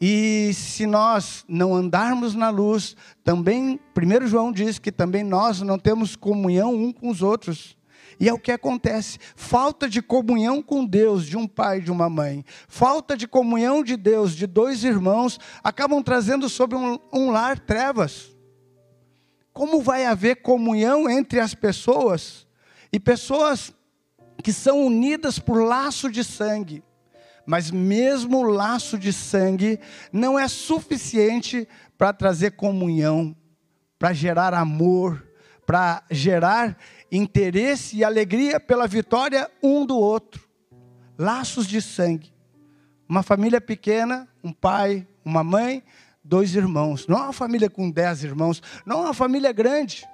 E 0.00 0.52
se 0.52 0.86
nós 0.86 1.44
não 1.48 1.74
andarmos 1.74 2.34
na 2.34 2.50
luz, 2.50 2.94
também, 3.24 3.80
1 3.96 4.26
João 4.26 4.52
diz 4.52 4.78
que 4.78 4.92
também 4.92 5.24
nós 5.24 5.62
não 5.62 5.78
temos 5.78 6.14
comunhão 6.14 6.74
um 6.74 6.92
com 6.92 7.08
os 7.08 7.22
outros. 7.22 7.76
E 8.18 8.28
é 8.28 8.32
o 8.32 8.38
que 8.38 8.52
acontece: 8.52 9.18
falta 9.36 9.88
de 9.88 10.00
comunhão 10.02 10.62
com 10.62 10.84
Deus 10.84 11.26
de 11.26 11.36
um 11.36 11.46
pai 11.46 11.78
e 11.78 11.82
de 11.82 11.90
uma 11.90 12.08
mãe, 12.08 12.44
falta 12.68 13.16
de 13.16 13.26
comunhão 13.26 13.82
de 13.82 13.96
Deus 13.96 14.34
de 14.34 14.46
dois 14.46 14.84
irmãos, 14.84 15.38
acabam 15.62 16.02
trazendo 16.02 16.48
sobre 16.48 16.76
um, 16.76 16.98
um 17.12 17.30
lar 17.30 17.58
trevas. 17.58 18.34
Como 19.52 19.80
vai 19.80 20.04
haver 20.04 20.42
comunhão 20.42 21.08
entre 21.08 21.38
as 21.38 21.54
pessoas 21.54 22.46
e 22.92 22.98
pessoas 22.98 23.72
que 24.42 24.52
são 24.52 24.84
unidas 24.84 25.38
por 25.38 25.62
laço 25.62 26.10
de 26.10 26.24
sangue. 26.24 26.82
Mas 27.46 27.70
mesmo 27.70 28.38
o 28.38 28.50
laço 28.50 28.98
de 28.98 29.12
sangue 29.12 29.78
não 30.12 30.38
é 30.38 30.48
suficiente 30.48 31.68
para 31.96 32.12
trazer 32.12 32.52
comunhão, 32.52 33.36
para 33.98 34.12
gerar 34.12 34.54
amor, 34.54 35.24
para 35.66 36.02
gerar 36.10 36.76
interesse 37.16 37.96
e 37.96 38.04
alegria 38.04 38.58
pela 38.58 38.86
vitória 38.86 39.50
um 39.62 39.86
do 39.86 39.96
outro. 39.96 40.48
Laços 41.18 41.66
de 41.66 41.80
sangue. 41.80 42.32
Uma 43.08 43.22
família 43.22 43.60
pequena, 43.60 44.28
um 44.42 44.52
pai, 44.52 45.06
uma 45.24 45.44
mãe, 45.44 45.82
dois 46.22 46.54
irmãos. 46.54 47.06
Não 47.06 47.18
é 47.18 47.22
uma 47.22 47.32
família 47.32 47.70
com 47.70 47.90
dez 47.90 48.24
irmãos, 48.24 48.62
não 48.84 48.98
é 48.98 49.04
uma 49.06 49.14
família 49.14 49.52
grande, 49.52 50.06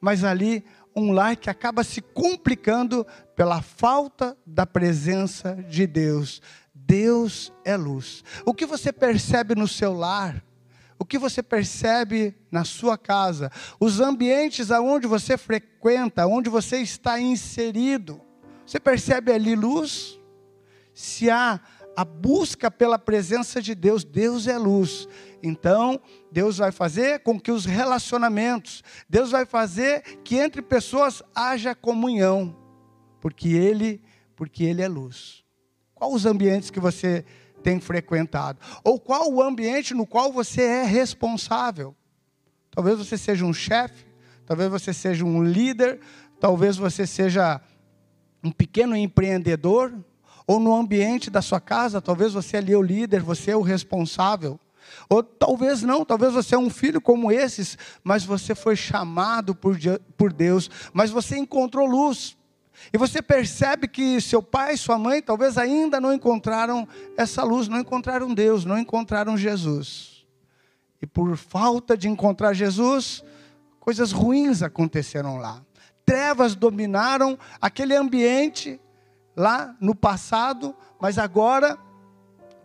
mas 0.00 0.24
ali 0.24 0.64
um 0.96 1.12
lar 1.12 1.36
que 1.36 1.48
acaba 1.48 1.84
se 1.84 2.00
complicando 2.00 3.06
pela 3.36 3.62
falta 3.62 4.36
da 4.44 4.66
presença 4.66 5.54
de 5.68 5.86
Deus. 5.86 6.42
Deus 6.74 7.52
é 7.64 7.76
luz. 7.76 8.24
O 8.44 8.52
que 8.52 8.66
você 8.66 8.92
percebe 8.92 9.54
no 9.54 9.68
seu 9.68 9.92
lar? 9.92 10.42
O 11.00 11.04
que 11.06 11.18
você 11.18 11.42
percebe 11.42 12.36
na 12.52 12.62
sua 12.62 12.98
casa? 12.98 13.50
Os 13.80 14.00
ambientes 14.00 14.70
aonde 14.70 15.06
você 15.06 15.38
frequenta, 15.38 16.26
onde 16.26 16.50
você 16.50 16.76
está 16.76 17.18
inserido? 17.18 18.20
Você 18.66 18.78
percebe 18.78 19.32
ali 19.32 19.56
luz? 19.56 20.20
Se 20.92 21.30
há 21.30 21.58
a 21.96 22.04
busca 22.04 22.70
pela 22.70 22.98
presença 22.98 23.60
de 23.60 23.74
Deus. 23.74 24.04
Deus 24.04 24.46
é 24.46 24.58
luz. 24.58 25.08
Então, 25.42 26.00
Deus 26.30 26.58
vai 26.58 26.70
fazer 26.70 27.20
com 27.20 27.40
que 27.40 27.50
os 27.50 27.64
relacionamentos, 27.64 28.82
Deus 29.08 29.30
vai 29.30 29.46
fazer 29.46 30.02
que 30.22 30.36
entre 30.36 30.60
pessoas 30.60 31.22
haja 31.34 31.74
comunhão, 31.74 32.56
porque 33.20 33.48
ele, 33.48 34.02
porque 34.36 34.64
ele 34.64 34.82
é 34.82 34.88
luz. 34.88 35.42
Qual 35.94 36.12
os 36.12 36.26
ambientes 36.26 36.70
que 36.70 36.80
você 36.80 37.24
tem 37.60 37.80
frequentado? 37.80 38.58
Ou 38.82 38.98
qual 38.98 39.32
o 39.32 39.42
ambiente 39.42 39.94
no 39.94 40.06
qual 40.06 40.32
você 40.32 40.62
é 40.62 40.82
responsável? 40.84 41.94
Talvez 42.70 42.98
você 42.98 43.18
seja 43.18 43.44
um 43.44 43.52
chefe, 43.52 44.04
talvez 44.46 44.70
você 44.70 44.92
seja 44.92 45.24
um 45.24 45.42
líder, 45.42 46.00
talvez 46.38 46.76
você 46.76 47.06
seja 47.06 47.60
um 48.42 48.50
pequeno 48.50 48.96
empreendedor, 48.96 49.92
ou 50.46 50.58
no 50.58 50.74
ambiente 50.74 51.30
da 51.30 51.42
sua 51.42 51.60
casa, 51.60 52.00
talvez 52.00 52.32
você 52.32 52.56
ali 52.56 52.72
é 52.72 52.76
o 52.76 52.82
líder, 52.82 53.22
você 53.22 53.52
é 53.52 53.56
o 53.56 53.62
responsável. 53.62 54.58
Ou 55.08 55.22
talvez 55.22 55.82
não, 55.82 56.04
talvez 56.04 56.32
você 56.32 56.54
é 56.54 56.58
um 56.58 56.70
filho 56.70 57.00
como 57.00 57.30
esses, 57.30 57.78
mas 58.02 58.24
você 58.24 58.54
foi 58.54 58.74
chamado 58.74 59.54
por, 59.54 59.76
por 60.16 60.32
Deus, 60.32 60.68
mas 60.92 61.10
você 61.10 61.36
encontrou 61.36 61.86
luz. 61.86 62.36
E 62.92 62.98
você 62.98 63.20
percebe 63.20 63.86
que 63.86 64.20
seu 64.20 64.42
pai, 64.42 64.76
sua 64.76 64.98
mãe, 64.98 65.22
talvez 65.22 65.58
ainda 65.58 66.00
não 66.00 66.12
encontraram 66.12 66.88
essa 67.16 67.42
luz, 67.42 67.68
não 67.68 67.78
encontraram 67.78 68.32
Deus, 68.32 68.64
não 68.64 68.78
encontraram 68.78 69.36
Jesus. 69.36 70.26
E 71.00 71.06
por 71.06 71.36
falta 71.36 71.96
de 71.96 72.08
encontrar 72.08 72.52
Jesus, 72.52 73.22
coisas 73.78 74.12
ruins 74.12 74.62
aconteceram 74.62 75.38
lá. 75.38 75.64
Trevas 76.04 76.54
dominaram 76.54 77.38
aquele 77.60 77.94
ambiente 77.94 78.80
lá 79.36 79.76
no 79.80 79.94
passado, 79.94 80.74
mas 81.00 81.18
agora 81.18 81.78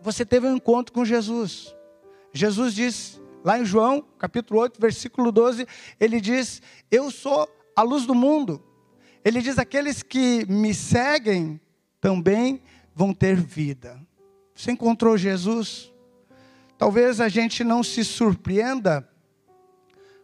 você 0.02 0.24
teve 0.24 0.46
um 0.46 0.56
encontro 0.56 0.92
com 0.92 1.04
Jesus. 1.04 1.74
Jesus 2.32 2.74
diz, 2.74 3.20
lá 3.44 3.58
em 3.58 3.64
João, 3.64 4.04
capítulo 4.18 4.60
8, 4.60 4.80
versículo 4.80 5.30
12, 5.30 5.66
ele 6.00 6.20
diz: 6.20 6.60
Eu 6.90 7.10
sou 7.10 7.48
a 7.76 7.82
luz 7.82 8.04
do 8.04 8.14
mundo. 8.14 8.62
Ele 9.26 9.42
diz: 9.42 9.58
Aqueles 9.58 10.04
que 10.04 10.46
me 10.48 10.72
seguem 10.72 11.60
também 12.00 12.62
vão 12.94 13.12
ter 13.12 13.34
vida. 13.34 14.00
Você 14.54 14.70
encontrou 14.70 15.18
Jesus? 15.18 15.92
Talvez 16.78 17.20
a 17.20 17.28
gente 17.28 17.64
não 17.64 17.82
se 17.82 18.04
surpreenda 18.04 19.04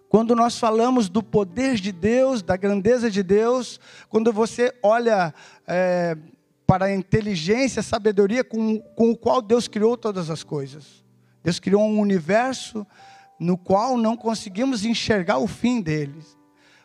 quando 0.08 0.36
nós 0.36 0.56
falamos 0.56 1.08
do 1.08 1.20
poder 1.20 1.74
de 1.80 1.90
Deus, 1.90 2.42
da 2.42 2.56
grandeza 2.56 3.10
de 3.10 3.24
Deus, 3.24 3.80
quando 4.08 4.32
você 4.32 4.72
olha 4.80 5.34
é, 5.66 6.16
para 6.64 6.84
a 6.84 6.94
inteligência, 6.94 7.80
a 7.80 7.82
sabedoria 7.82 8.44
com, 8.44 8.78
com 8.94 9.10
o 9.10 9.16
qual 9.16 9.42
Deus 9.42 9.66
criou 9.66 9.96
todas 9.96 10.30
as 10.30 10.44
coisas. 10.44 11.04
Deus 11.42 11.58
criou 11.58 11.82
um 11.82 11.98
universo 11.98 12.86
no 13.40 13.58
qual 13.58 13.96
não 13.96 14.16
conseguimos 14.16 14.84
enxergar 14.84 15.38
o 15.38 15.48
fim 15.48 15.80
deles. 15.80 16.40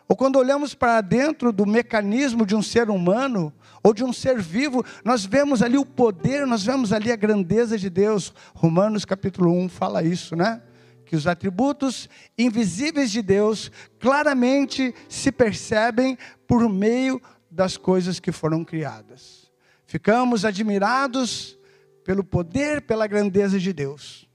Ou 0.08 0.16
quando 0.16 0.38
olhamos 0.38 0.74
para 0.74 1.02
dentro 1.02 1.52
do 1.52 1.66
mecanismo 1.66 2.46
de 2.46 2.56
um 2.56 2.62
ser 2.62 2.89
humano, 2.89 3.54
ou 3.84 3.93
de 3.93 4.04
um 4.04 4.13
ser 4.13 4.39
vivo, 4.41 4.84
nós 5.04 5.26
vemos 5.26 5.62
ali 5.62 5.78
o 5.78 5.86
poder, 5.86 6.48
nós 6.48 6.63
vemos 6.63 6.93
ali 6.93 7.12
a 7.12 7.15
grandeza 7.15 7.78
de 7.78 7.89
Deus. 7.89 8.34
Romanos 8.56 9.04
capítulo 9.04 9.52
1 9.52 9.67
fala 9.67 10.02
isso, 10.04 10.36
né? 10.36 10.62
Que 11.06 11.15
os 11.15 11.28
atributos 11.28 12.10
invisíveis 12.38 13.12
de 13.12 13.22
Deus 13.22 13.70
claramente 14.00 14.96
se 15.10 15.32
percebem 15.32 16.17
por 16.48 16.70
meio 16.70 17.22
das 17.52 17.76
coisas 17.76 18.20
que 18.20 18.32
foram 18.32 18.63
criadas. 18.63 19.52
Ficamos 19.86 20.46
admirados 20.46 21.58
pelo 22.04 22.24
poder, 22.24 22.82
pela 22.82 23.08
grandeza 23.08 23.60
de 23.60 23.74
Deus. 23.74 24.28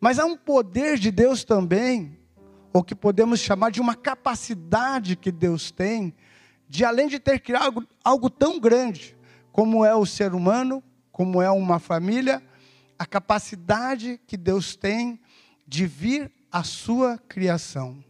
Mas 0.00 0.18
há 0.18 0.24
um 0.24 0.36
poder 0.36 0.98
de 0.98 1.10
Deus 1.10 1.44
também, 1.44 2.19
ou 2.72 2.82
que 2.82 2.94
podemos 2.94 3.40
chamar 3.40 3.70
de 3.70 3.80
uma 3.80 3.94
capacidade 3.94 5.16
que 5.16 5.32
Deus 5.32 5.70
tem, 5.70 6.14
de 6.68 6.84
além 6.84 7.08
de 7.08 7.18
ter 7.18 7.40
criado 7.40 7.64
algo, 7.64 7.86
algo 8.04 8.30
tão 8.30 8.60
grande, 8.60 9.16
como 9.52 9.84
é 9.84 9.94
o 9.94 10.06
ser 10.06 10.34
humano, 10.34 10.82
como 11.10 11.42
é 11.42 11.50
uma 11.50 11.78
família, 11.78 12.42
a 12.98 13.06
capacidade 13.06 14.20
que 14.26 14.36
Deus 14.36 14.76
tem 14.76 15.20
de 15.66 15.86
vir 15.86 16.30
à 16.50 16.62
sua 16.62 17.18
criação. 17.18 18.02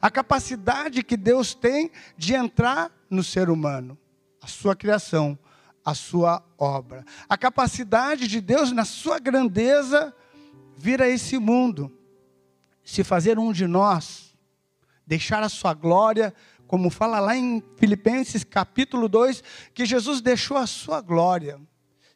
A 0.00 0.10
capacidade 0.10 1.02
que 1.02 1.16
Deus 1.16 1.54
tem 1.54 1.90
de 2.16 2.34
entrar 2.34 2.90
no 3.08 3.22
ser 3.22 3.48
humano, 3.48 3.96
a 4.42 4.46
sua 4.46 4.74
criação 4.74 5.38
a 5.88 5.94
sua 5.94 6.44
obra. 6.58 7.02
A 7.26 7.38
capacidade 7.38 8.28
de 8.28 8.42
Deus, 8.42 8.72
na 8.72 8.84
sua 8.84 9.18
grandeza, 9.18 10.14
vir 10.76 11.00
a 11.00 11.08
esse 11.08 11.38
mundo, 11.38 11.90
se 12.88 13.04
fazer 13.04 13.38
um 13.38 13.52
de 13.52 13.66
nós, 13.66 14.34
deixar 15.06 15.42
a 15.42 15.48
sua 15.50 15.74
glória, 15.74 16.32
como 16.66 16.88
fala 16.88 17.20
lá 17.20 17.36
em 17.36 17.62
Filipenses 17.76 18.42
capítulo 18.42 19.10
2, 19.10 19.44
que 19.74 19.84
Jesus 19.84 20.22
deixou 20.22 20.56
a 20.56 20.66
sua 20.66 21.02
glória, 21.02 21.60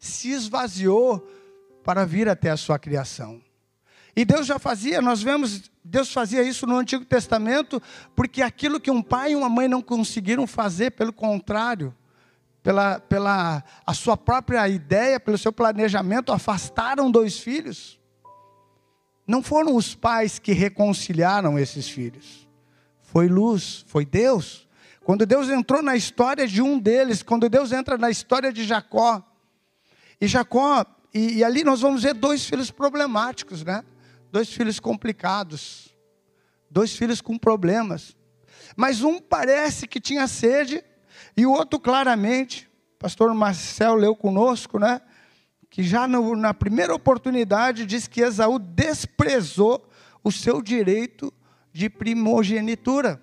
se 0.01 0.31
esvaziou 0.31 1.29
para 1.85 2.07
vir 2.07 2.27
até 2.27 2.49
a 2.49 2.57
sua 2.57 2.79
criação. 2.79 3.39
E 4.17 4.25
Deus 4.25 4.47
já 4.47 4.59
fazia, 4.59 5.03
nós 5.03 5.23
vemos, 5.23 5.71
Deus 5.85 6.11
fazia 6.11 6.43
isso 6.43 6.67
no 6.67 6.79
Antigo 6.79 7.05
Testamento, 7.05 7.81
porque 8.17 8.41
aquilo 8.41 8.81
que 8.81 8.91
um 8.91 9.03
pai 9.03 9.33
e 9.33 9.37
uma 9.37 9.51
mãe 9.51 9.69
não 9.69 9.83
conseguiram 9.83 10.47
fazer, 10.47 10.93
pelo 10.93 11.13
contrário, 11.13 11.95
pela, 12.63 12.99
pela 12.99 13.63
a 13.87 13.93
sua 13.93 14.17
própria 14.17 14.67
ideia, 14.71 15.21
pelo 15.21 15.37
seu 15.37 15.53
planejamento, 15.53 16.33
afastaram 16.33 17.11
dois 17.11 17.39
filhos. 17.39 18.01
Não 19.33 19.43
foram 19.43 19.75
os 19.77 19.95
pais 19.95 20.39
que 20.39 20.53
reconciliaram 20.53 21.59
esses 21.59 21.89
filhos. 21.89 22.47
Foi 23.01 23.29
luz, 23.29 23.83
foi 23.89 24.05
Deus. 24.05 24.69
Quando 25.05 25.25
Deus 25.25 25.49
entrou 25.49 25.81
na 25.83 25.97
história 25.97 26.47
de 26.47 26.61
um 26.61 26.79
deles, 26.79 27.23
quando 27.23 27.49
Deus 27.49 27.73
entra 27.73 27.97
na 27.97 28.11
história 28.11 28.53
de 28.53 28.63
Jacó, 28.63 29.27
e 30.21 30.27
Jacó, 30.27 30.85
e, 31.15 31.39
e 31.39 31.45
ali 31.45 31.65
nós 31.65 31.81
vamos 31.81 32.03
ver 32.03 32.13
dois 32.13 32.45
filhos 32.45 32.71
problemáticos, 32.71 33.65
né? 33.65 33.83
Dois 34.31 34.53
filhos 34.53 34.79
complicados, 34.79 35.89
dois 36.71 36.95
filhos 36.95 37.23
com 37.23 37.39
problemas. 37.39 38.15
Mas 38.77 39.03
um 39.03 39.19
parece 39.19 39.87
que 39.87 39.99
tinha 39.99 40.29
sede, 40.29 40.85
e 41.35 41.47
o 41.47 41.53
outro, 41.53 41.81
claramente, 41.81 42.71
o 42.97 42.99
pastor 42.99 43.33
Marcel 43.33 43.95
leu 43.95 44.15
conosco, 44.15 44.79
né? 44.79 45.01
Que 45.73 45.83
já 45.83 46.07
no, 46.07 46.37
na 46.37 46.55
primeira 46.55 46.95
oportunidade 46.95 47.85
diz 47.85 48.07
que 48.07 48.21
Esaú 48.21 48.61
desprezou 48.61 49.89
o 50.23 50.31
seu 50.31 50.63
direito 50.63 51.35
de 51.73 51.91
primogenitura. 51.91 53.21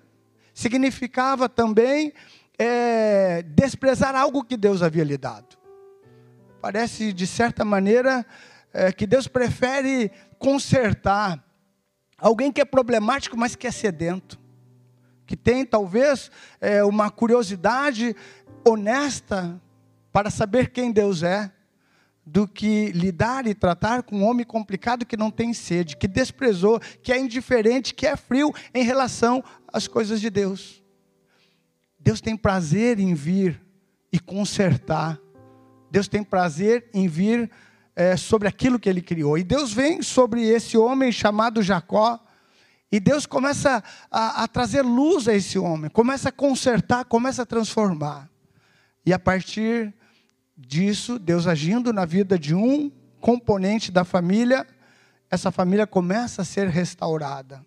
Significava 0.52 1.48
também 1.48 2.12
é, 2.58 3.40
desprezar 3.42 4.14
algo 4.14 4.44
que 4.44 4.58
Deus 4.58 4.82
havia 4.82 5.04
lhe 5.04 5.16
dado. 5.16 5.56
Parece, 6.60 7.14
de 7.14 7.26
certa 7.26 7.64
maneira, 7.64 8.26
é, 8.74 8.92
que 8.92 9.06
Deus 9.06 9.26
prefere 9.26 10.10
consertar 10.38 11.42
alguém 12.18 12.52
que 12.52 12.60
é 12.60 12.66
problemático, 12.66 13.34
mas 13.38 13.56
que 13.56 13.66
é 13.66 13.70
sedento 13.70 14.38
que 15.30 15.36
tem 15.36 15.64
talvez 15.64 16.28
é, 16.60 16.82
uma 16.82 17.08
curiosidade 17.08 18.16
honesta 18.66 19.62
para 20.10 20.28
saber 20.28 20.72
quem 20.72 20.90
Deus 20.90 21.22
é, 21.22 21.52
do 22.24 22.46
que 22.46 22.92
lidar 22.92 23.46
e 23.46 23.54
tratar 23.54 24.02
com 24.02 24.18
um 24.18 24.24
homem 24.24 24.44
complicado 24.44 25.06
que 25.06 25.16
não 25.16 25.30
tem 25.30 25.52
sede, 25.52 25.96
que 25.96 26.06
desprezou, 26.06 26.80
que 27.02 27.12
é 27.12 27.18
indiferente, 27.18 27.94
que 27.94 28.06
é 28.06 28.16
frio 28.16 28.54
em 28.74 28.84
relação 28.84 29.42
às 29.72 29.88
coisas 29.88 30.20
de 30.20 30.30
Deus. 30.30 30.82
Deus 31.98 32.20
tem 32.20 32.36
prazer 32.36 32.98
em 32.98 33.14
vir 33.14 33.60
e 34.12 34.18
consertar. 34.18 35.18
Deus 35.90 36.08
tem 36.08 36.22
prazer 36.22 36.88
em 36.94 37.08
vir 37.08 37.50
é, 37.96 38.16
sobre 38.16 38.48
aquilo 38.48 38.78
que 38.78 38.88
Ele 38.88 39.02
criou. 39.02 39.36
E 39.36 39.42
Deus 39.42 39.72
vem 39.72 40.02
sobre 40.02 40.42
esse 40.44 40.76
homem 40.76 41.10
chamado 41.10 41.62
Jacó 41.62 42.18
e 42.92 42.98
Deus 42.98 43.24
começa 43.24 43.82
a, 44.10 44.42
a, 44.42 44.48
trazer 44.48 44.82
luz 44.82 45.28
a 45.28 45.34
esse 45.34 45.58
homem, 45.58 45.88
começa 45.88 46.30
a 46.30 46.32
consertar, 46.32 47.04
começa 47.04 47.42
a 47.42 47.46
transformar. 47.46 48.28
E 49.06 49.12
a 49.12 49.18
partir 49.18 49.94
disso, 50.66 51.18
Deus 51.18 51.46
agindo 51.46 51.92
na 51.92 52.04
vida 52.04 52.38
de 52.38 52.54
um 52.54 52.90
componente 53.20 53.90
da 53.90 54.04
família, 54.04 54.66
essa 55.30 55.50
família 55.50 55.86
começa 55.86 56.42
a 56.42 56.44
ser 56.44 56.68
restaurada. 56.68 57.64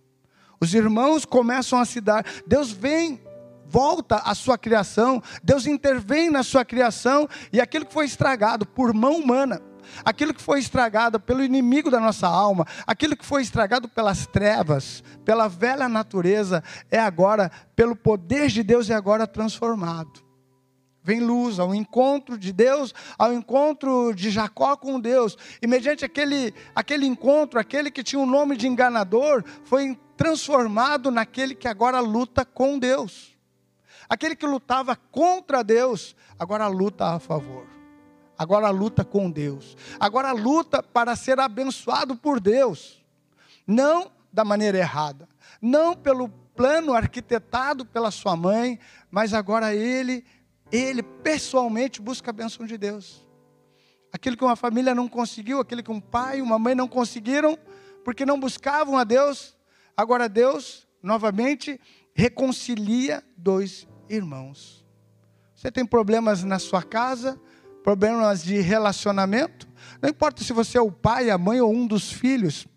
Os 0.60 0.74
irmãos 0.74 1.26
começam 1.26 1.80
a 1.80 1.86
se 1.86 2.00
dar. 2.00 2.26
Deus 2.46 2.72
vem, 2.72 3.22
volta 3.66 4.18
à 4.18 4.34
sua 4.36 4.58
criação, 4.58 5.22
Deus 5.44 5.66
intervém 5.66 6.30
na 6.30 6.44
sua 6.44 6.64
criação, 6.64 7.28
e 7.52 7.60
aquilo 7.60 7.86
que 7.86 7.94
foi 7.94 8.06
estragado 8.06 8.66
por 8.66 8.94
mão 8.94 9.16
humana 9.16 9.62
aquilo 10.04 10.34
que 10.34 10.42
foi 10.42 10.60
estragado 10.60 11.20
pelo 11.20 11.44
inimigo 11.44 11.92
da 11.92 12.00
nossa 12.00 12.26
alma, 12.26 12.66
aquilo 12.88 13.18
que 13.18 13.26
foi 13.26 13.42
estragado 13.42 13.90
pelas 13.90 14.26
trevas, 14.26 15.04
pela 15.26 15.48
velha 15.50 15.90
natureza, 15.90 16.64
é 16.90 17.00
agora, 17.00 17.52
pelo 17.76 17.96
poder 17.96 18.48
de 18.48 18.64
Deus, 18.64 18.90
é 18.90 18.94
agora 18.94 19.28
transformado. 19.28 20.24
Vem 21.04 21.20
luz, 21.20 21.60
ao 21.60 21.76
encontro 21.76 22.38
de 22.38 22.54
Deus, 22.54 22.94
ao 23.18 23.34
encontro 23.34 24.14
de 24.14 24.32
Jacó 24.32 24.76
com 24.78 25.00
Deus. 25.00 25.38
E 25.62 25.68
mediante 25.68 26.06
aquele, 26.06 26.54
aquele 26.74 27.06
encontro, 27.06 27.60
aquele 27.60 27.92
que 27.92 28.04
tinha 28.04 28.22
o 28.22 28.26
nome 28.26 28.56
de 28.56 28.68
enganador, 28.68 29.44
foi 29.66 30.00
transformado 30.16 31.12
naquele 31.12 31.54
que 31.54 31.68
agora 31.68 32.00
luta 32.00 32.46
com 32.46 32.80
Deus. 32.80 33.36
Aquele 34.08 34.36
que 34.36 34.46
lutava 34.46 34.96
contra 34.96 35.64
Deus, 35.64 36.16
agora 36.40 36.68
luta 36.68 37.16
a 37.16 37.20
favor. 37.20 37.68
Agora 38.38 38.70
luta 38.70 39.04
com 39.04 39.30
Deus. 39.30 39.78
Agora 40.00 40.32
luta 40.32 40.82
para 40.82 41.16
ser 41.16 41.40
abençoado 41.40 42.16
por 42.16 42.40
Deus. 42.40 43.04
Não 43.66 44.12
da 44.32 44.44
maneira 44.44 44.78
errada. 44.78 45.28
Não 45.62 45.96
pelo 45.96 46.28
plano 46.56 46.94
arquitetado 46.94 47.86
pela 47.86 48.12
sua 48.12 48.36
mãe, 48.36 48.80
mas 49.10 49.34
agora 49.34 49.74
ele 49.76 50.26
ele 50.78 51.04
pessoalmente 51.04 52.02
busca 52.02 52.32
a 52.32 52.34
bênção 52.34 52.66
de 52.66 52.78
Deus. 52.78 53.28
Aquilo 54.12 54.38
que 54.38 54.44
uma 54.44 54.56
família 54.56 54.96
não 54.96 55.08
conseguiu, 55.08 55.60
aquilo 55.60 55.84
que 55.84 55.92
um 55.92 56.00
pai 56.00 56.40
e 56.40 56.42
uma 56.42 56.58
mãe 56.58 56.76
não 56.76 56.88
conseguiram, 56.88 57.58
porque 58.04 58.26
não 58.26 58.40
buscavam 58.40 58.98
a 58.98 59.04
Deus, 59.04 59.56
agora 59.96 60.28
Deus, 60.28 60.88
novamente, 61.02 61.80
reconcilia 62.14 63.24
dois 63.38 63.88
irmãos. 64.10 64.86
Você 65.56 65.72
tem 65.72 65.86
problemas 65.86 66.44
na 66.44 66.60
sua 66.60 66.84
casa, 66.84 67.40
problemas 67.84 68.44
de 68.44 68.60
relacionamento, 68.60 69.68
não 70.02 70.10
importa 70.10 70.44
se 70.44 70.54
você 70.54 70.78
é 70.78 70.82
o 70.82 70.92
pai, 70.92 71.30
a 71.30 71.38
mãe 71.38 71.62
ou 71.62 71.74
um 71.74 71.86
dos 71.86 72.12
filhos, 72.12 72.68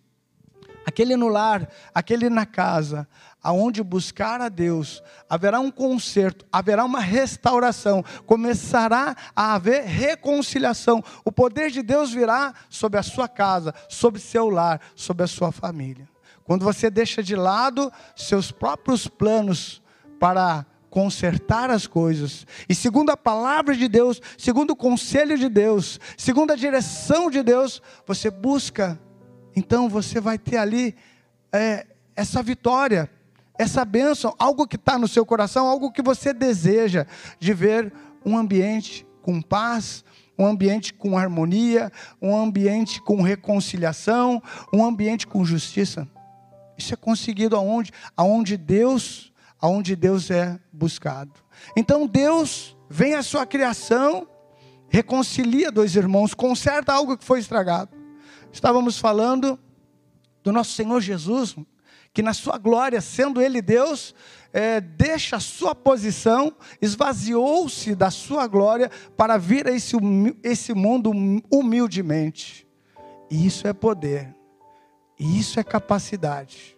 aquele 0.85 1.17
no 1.17 1.29
lar, 1.29 1.71
aquele 1.95 2.29
na 2.29 2.47
casa, 2.47 3.09
aonde 3.47 3.81
buscar 3.81 4.41
a 4.41 4.49
Deus, 4.49 5.01
haverá 5.31 5.61
um 5.61 5.71
conserto, 5.71 6.45
haverá 6.51 6.85
uma 6.85 6.99
restauração, 6.99 8.05
começará 8.27 9.15
a 9.37 9.55
haver 9.55 9.85
reconciliação. 9.85 11.01
O 11.25 11.31
poder 11.31 11.71
de 11.71 11.81
Deus 11.81 12.11
virá 12.13 12.53
sobre 12.69 12.99
a 12.99 13.05
sua 13.05 13.29
casa, 13.29 13.73
sobre 13.89 14.21
seu 14.21 14.51
lar, 14.51 14.81
sobre 14.97 15.23
a 15.23 15.29
sua 15.29 15.53
família. 15.53 16.09
Quando 16.43 16.65
você 16.65 16.91
deixa 16.91 17.23
de 17.23 17.37
lado 17.37 17.93
seus 18.17 18.51
próprios 18.51 19.07
planos 19.07 19.81
para 20.19 20.67
consertar 20.91 21.71
as 21.71 21.87
coisas. 21.87 22.45
E 22.69 22.75
segundo 22.75 23.11
a 23.11 23.17
palavra 23.17 23.77
de 23.77 23.87
Deus, 23.87 24.21
segundo 24.37 24.71
o 24.71 24.77
conselho 24.77 25.39
de 25.39 25.49
Deus, 25.49 26.01
segundo 26.17 26.51
a 26.53 26.57
direção 26.57 27.31
de 27.31 27.45
Deus, 27.45 27.81
você 28.05 28.29
busca, 28.29 29.01
então 29.55 29.89
você 29.89 30.21
vai 30.21 30.37
ter 30.37 30.57
ali 30.57 30.97
é, 31.53 31.87
essa 32.17 32.43
vitória 32.43 33.09
essa 33.59 33.85
bênção, 33.85 34.35
algo 34.39 34.67
que 34.67 34.77
está 34.77 34.99
no 34.99 35.09
seu 35.09 35.25
coração, 35.25 35.67
algo 35.67 35.91
que 35.91 36.03
você 36.03 36.33
deseja, 36.33 37.07
de 37.39 37.55
ver 37.55 37.93
um 38.25 38.37
ambiente 38.37 39.07
com 39.23 39.41
paz, 39.41 40.05
um 40.39 40.47
ambiente 40.47 40.93
com 40.93 41.17
harmonia, 41.17 41.91
um 42.21 42.37
ambiente 42.37 43.01
com 43.01 43.23
reconciliação, 43.23 44.43
um 44.73 44.85
ambiente 44.85 45.27
com 45.27 45.45
justiça. 45.45 46.07
Isso 46.77 46.93
é 46.93 46.97
conseguido 46.97 47.57
aonde? 47.57 47.91
Aonde 48.17 48.57
Deus, 48.57 49.33
aonde 49.61 49.97
Deus 49.97 50.31
é 50.31 50.59
buscado. 50.73 51.33
Então 51.77 52.07
Deus 52.07 52.77
vem 52.89 53.15
à 53.15 53.23
sua 53.23 53.47
criação, 53.47 54.29
reconcilia 54.89 55.73
dois 55.73 55.97
irmãos, 55.97 56.35
conserta 56.35 56.93
algo 56.93 57.17
que 57.17 57.25
foi 57.25 57.41
estragado. 57.41 57.91
Estávamos 58.53 58.99
falando 58.99 59.59
do 60.43 60.53
nosso 60.53 60.73
Senhor 60.73 61.01
Jesus, 61.01 61.57
que 62.17 62.23
na 62.23 62.33
sua 62.33 62.57
glória, 62.57 62.99
sendo 63.03 63.43
Ele 63.43 63.61
Deus, 63.61 64.15
é, 64.51 64.81
deixa 64.81 65.37
a 65.37 65.41
sua 65.41 65.75
posição, 65.75 66.51
esvaziou-se 66.81 67.95
da 67.95 68.11
sua 68.11 68.47
glória 68.47 68.91
para 69.15 69.37
vir 69.37 69.69
a 69.69 69.71
esse, 69.71 69.95
esse 70.43 70.73
mundo 70.73 71.11
humildemente. 71.53 72.67
E 73.31 73.47
isso 73.47 73.69
é 73.69 73.75
poder, 73.75 74.35
e 75.21 75.39
isso 75.39 75.61
é 75.61 75.63
capacidade. 75.63 76.75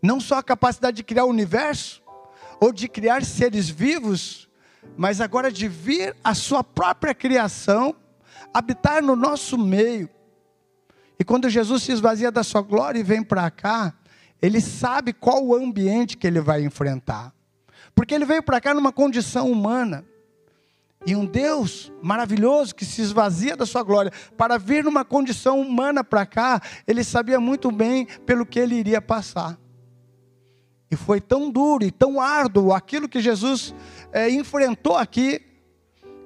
Não 0.00 0.20
só 0.20 0.38
a 0.38 0.42
capacidade 0.42 0.98
de 0.98 1.02
criar 1.02 1.24
o 1.24 1.30
universo, 1.30 2.00
ou 2.60 2.72
de 2.72 2.86
criar 2.86 3.24
seres 3.24 3.68
vivos, 3.68 4.48
mas 4.96 5.20
agora 5.20 5.50
de 5.50 5.66
vir 5.66 6.14
a 6.22 6.32
sua 6.32 6.62
própria 6.62 7.12
criação, 7.12 7.92
habitar 8.54 9.02
no 9.02 9.16
nosso 9.16 9.58
meio. 9.58 10.08
E 11.18 11.24
quando 11.24 11.50
Jesus 11.50 11.82
se 11.82 11.90
esvazia 11.90 12.30
da 12.30 12.44
sua 12.44 12.62
glória 12.62 13.00
e 13.00 13.02
vem 13.02 13.24
para 13.24 13.50
cá, 13.50 13.92
ele 14.40 14.60
sabe 14.60 15.12
qual 15.12 15.44
o 15.44 15.54
ambiente 15.54 16.16
que 16.16 16.26
ele 16.26 16.40
vai 16.40 16.62
enfrentar. 16.62 17.32
Porque 17.94 18.14
ele 18.14 18.24
veio 18.24 18.42
para 18.42 18.60
cá 18.60 18.74
numa 18.74 18.92
condição 18.92 19.50
humana. 19.50 20.04
E 21.06 21.14
um 21.14 21.24
Deus 21.24 21.92
maravilhoso 22.02 22.74
que 22.74 22.84
se 22.84 23.00
esvazia 23.00 23.56
da 23.56 23.64
sua 23.64 23.82
glória 23.82 24.12
para 24.36 24.58
vir 24.58 24.82
numa 24.84 25.04
condição 25.04 25.60
humana 25.60 26.02
para 26.02 26.26
cá, 26.26 26.60
ele 26.86 27.04
sabia 27.04 27.38
muito 27.38 27.70
bem 27.70 28.06
pelo 28.26 28.44
que 28.44 28.58
ele 28.58 28.74
iria 28.74 29.00
passar. 29.00 29.58
E 30.90 30.96
foi 30.96 31.20
tão 31.20 31.50
duro 31.50 31.84
e 31.84 31.90
tão 31.90 32.20
árduo 32.20 32.72
aquilo 32.72 33.08
que 33.08 33.20
Jesus 33.20 33.74
é, 34.12 34.28
enfrentou 34.30 34.96
aqui, 34.96 35.40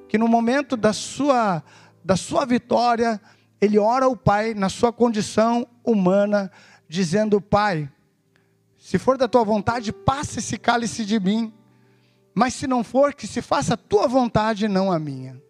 que 0.09 0.19
no 0.19 0.27
momento 0.27 0.77
da 0.77 0.93
sua, 0.93 1.63
da 2.05 2.17
sua 2.17 2.45
vitória, 2.45 3.21
ele 3.61 3.79
ora 3.79 4.07
ao 4.07 4.17
Pai 4.17 4.55
na 4.55 4.69
sua 4.69 4.93
condição 4.93 5.67
humana, 5.85 6.51
dizendo: 6.89 7.41
Pai, 7.41 7.91
se 8.81 8.99
for 8.99 9.19
da 9.19 9.29
tua 9.29 9.45
vontade, 9.45 9.93
passa 9.93 10.39
esse 10.39 10.57
cálice 10.57 11.05
de 11.05 11.21
mim. 11.21 11.53
Mas 12.35 12.55
se 12.55 12.67
não 12.67 12.83
for, 12.83 13.13
que 13.13 13.27
se 13.27 13.43
faça 13.43 13.75
a 13.75 13.77
tua 13.77 14.09
vontade, 14.09 14.67
não 14.67 14.91
a 14.91 14.99
minha. 14.99 15.41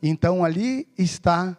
Então 0.00 0.44
ali 0.44 0.88
está 0.96 1.56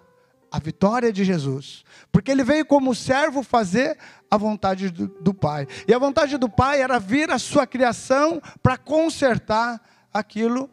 a 0.49 0.57
vitória 0.57 1.11
de 1.11 1.25
Jesus. 1.25 1.83
Porque 2.13 2.31
ele 2.31 2.45
veio 2.45 2.65
como 2.65 2.95
servo 2.95 3.43
fazer 3.43 3.97
a 4.31 4.37
vontade 4.37 4.89
do, 4.89 5.07
do, 5.19 5.33
Pai. 5.33 5.67
E 5.85 5.93
a 5.93 5.99
vontade 5.99 6.37
do 6.37 6.47
Pai 6.47 6.81
era 6.81 6.97
vir 6.97 7.29
à 7.29 7.37
sua 7.37 7.67
criação 7.67 8.41
para 8.63 8.77
consertar 8.77 9.81
aquilo 10.13 10.69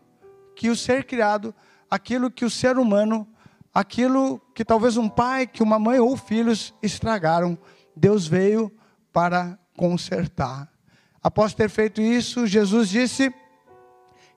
que 0.54 0.70
o 0.70 0.76
ser 0.76 1.04
criado, 1.04 1.52
aquilo 1.90 2.30
que 2.30 2.44
o 2.44 2.50
ser 2.50 2.78
humano, 2.78 3.26
aquilo 3.74 4.40
que 4.54 4.64
talvez 4.64 4.96
um 4.96 5.08
pai, 5.08 5.48
que 5.48 5.64
uma 5.64 5.80
mãe 5.80 5.98
ou 5.98 6.16
filhos 6.16 6.72
estragaram. 6.80 7.58
Deus 7.96 8.24
veio 8.24 8.70
para 9.12 9.58
consertar. 9.76 10.70
Após 11.22 11.54
ter 11.54 11.70
feito 11.70 12.00
isso, 12.00 12.46
Jesus 12.46 12.88
disse 12.88 13.32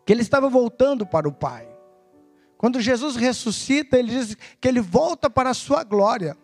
que 0.06 0.14
ele 0.14 0.22
estava 0.22 0.50
voltando 0.50 1.06
para 1.06 1.28
o 1.28 1.32
Pai. 1.32 1.68
Quando 2.58 2.80
Jesus 2.80 3.16
ressuscita, 3.16 3.98
ele 3.98 4.10
diz 4.10 4.38
que 4.62 4.68
ele 4.68 4.80
volta 4.80 5.30
para 5.30 5.50
a 5.50 5.54
sua 5.54 5.84
glória, 5.84 6.38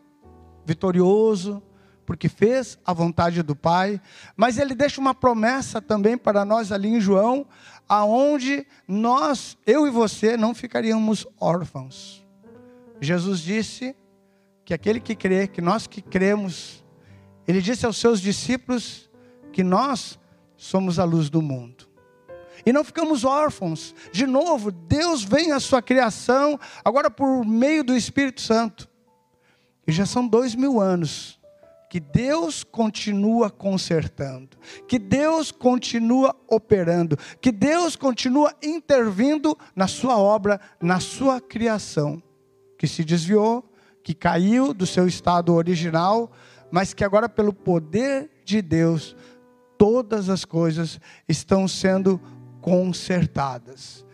vitorioso, 0.65 1.62
porque 2.06 2.27
fez 2.27 2.77
a 2.86 2.91
vontade 2.91 3.41
do 3.41 3.56
Pai, 3.56 4.01
mas 4.36 4.58
ele 4.58 4.75
deixa 4.75 4.99
uma 4.99 5.13
promessa 5.13 5.82
também 5.82 6.17
para 6.17 6.43
nós 6.43 6.71
ali 6.71 6.89
em 6.89 6.99
João, 6.99 7.45
aonde 7.88 8.65
nós, 8.88 9.58
eu 9.65 9.88
e 9.88 9.89
você, 9.89 10.36
não 10.36 10.54
ficaríamos 10.54 11.25
órfãos. 11.39 12.25
Jesus 12.99 13.39
disse 13.39 13.95
que 14.65 14.73
aquele 14.73 14.99
que 14.99 15.15
crê, 15.15 15.47
que 15.47 15.62
nós 15.62 15.88
que 15.88 16.01
cremos 16.01 16.81
ele 17.52 17.62
disse 17.62 17.86
aos 17.86 17.98
seus 17.98 18.22
discípulos 18.22 19.10
que 19.52 19.62
nós 19.62 20.18
somos 20.56 20.98
a 20.98 21.04
luz 21.04 21.30
do 21.30 21.42
mundo. 21.42 21.86
E 22.66 22.72
não 22.72 22.82
ficamos 22.82 23.26
órfãos. 23.26 23.94
De 24.10 24.26
novo, 24.26 24.72
Deus 24.72 25.22
vem 25.22 25.52
à 25.52 25.60
sua 25.60 25.82
criação, 25.82 26.58
agora 26.84 27.12
por 27.12 27.46
meio 27.46 27.84
do 27.84 27.94
Espírito 27.94 28.40
Santo. 28.40 28.88
E 29.86 29.92
já 29.92 30.06
são 30.06 30.26
dois 30.26 30.56
mil 30.56 30.80
anos 30.80 31.38
que 31.90 32.00
Deus 32.00 32.64
continua 32.64 33.50
consertando, 33.50 34.56
que 34.88 34.98
Deus 34.98 35.52
continua 35.52 36.34
operando, 36.48 37.18
que 37.42 37.52
Deus 37.52 37.98
continua 37.98 38.56
intervindo 38.64 39.58
na 39.76 39.90
sua 39.90 40.18
obra, 40.18 40.58
na 40.82 41.02
sua 41.02 41.42
criação, 41.42 42.24
que 42.78 42.88
se 42.88 43.04
desviou, 43.04 43.70
que 44.02 44.14
caiu 44.14 44.74
do 44.74 44.88
seu 44.88 45.06
estado 45.06 45.54
original, 45.54 46.32
mas 46.72 46.94
que 46.94 47.04
agora, 47.04 47.28
pelo 47.28 47.54
poder 47.54 48.30
de 48.46 48.62
Deus, 48.62 49.16
todas 49.78 50.30
as 50.30 50.46
coisas 50.46 51.00
estão 51.28 51.68
sendo 51.68 52.20
consertadas. 52.62 54.06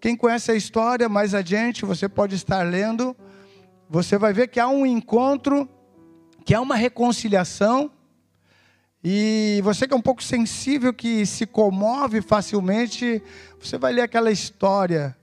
Quem 0.00 0.16
conhece 0.16 0.52
a 0.52 0.54
história 0.54 1.08
mais 1.08 1.34
adiante, 1.34 1.84
você 1.84 2.08
pode 2.08 2.36
estar 2.36 2.62
lendo, 2.62 3.16
você 3.88 4.16
vai 4.16 4.32
ver 4.32 4.48
que 4.48 4.60
há 4.60 4.68
um 4.68 4.86
encontro, 4.86 5.68
que 6.44 6.54
há 6.54 6.60
uma 6.60 6.76
reconciliação, 6.76 7.90
e 9.02 9.60
você 9.62 9.86
que 9.86 9.94
é 9.94 9.96
um 9.96 10.02
pouco 10.02 10.22
sensível, 10.22 10.92
que 10.92 11.24
se 11.24 11.46
comove 11.46 12.20
facilmente, 12.20 13.22
você 13.60 13.78
vai 13.78 13.92
ler 13.92 14.02
aquela 14.02 14.30
história 14.32 15.16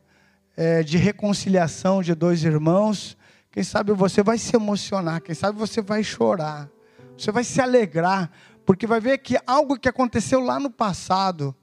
é, 0.55 0.83
de 0.83 0.97
reconciliação 0.97 2.01
de 2.01 2.15
dois 2.15 2.43
irmãos. 2.43 3.17
Quem 3.53 3.63
sabe 3.63 3.93
você 3.93 4.23
vai 4.23 4.39
se 4.39 4.55
emocionar, 4.55 5.21
quem 5.21 5.35
sabe 5.35 5.59
você 5.59 5.79
vai 5.79 6.03
chorar. 6.03 6.67
Você 7.15 7.31
vai 7.31 7.43
se 7.43 7.61
alegrar, 7.61 8.31
porque 8.65 8.87
vai 8.87 8.99
ver 8.99 9.19
que 9.19 9.37
algo 9.45 9.77
que 9.77 9.87
aconteceu 9.87 10.39
lá 10.39 10.59
no 10.59 10.71
passado 10.71 11.55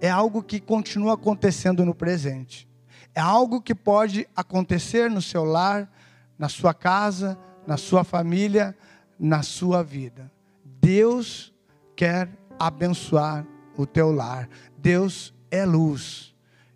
é 0.00 0.10
algo 0.10 0.42
que 0.42 0.58
continua 0.58 1.14
acontecendo 1.14 1.84
no 1.84 1.94
presente. 1.94 2.68
É 3.14 3.20
algo 3.20 3.62
que 3.62 3.72
pode 3.72 4.28
acontecer 4.34 5.08
no 5.08 5.22
seu 5.22 5.44
lar, 5.44 5.88
na 6.36 6.48
sua 6.48 6.74
casa, 6.74 7.38
na 7.68 7.76
sua 7.76 8.02
família, 8.02 8.76
na 9.16 9.44
sua 9.44 9.84
vida. 9.84 10.28
Deus 10.64 11.54
quer 11.94 12.28
abençoar 12.58 13.46
o 13.76 13.86
teu 13.86 14.10
lar. 14.10 14.48
Deus 14.76 15.32
é 15.52 15.64
luz. 15.64 16.34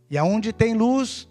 E 0.09 0.17
aonde 0.17 0.53
tem 0.53 0.73
luz, 0.73 1.29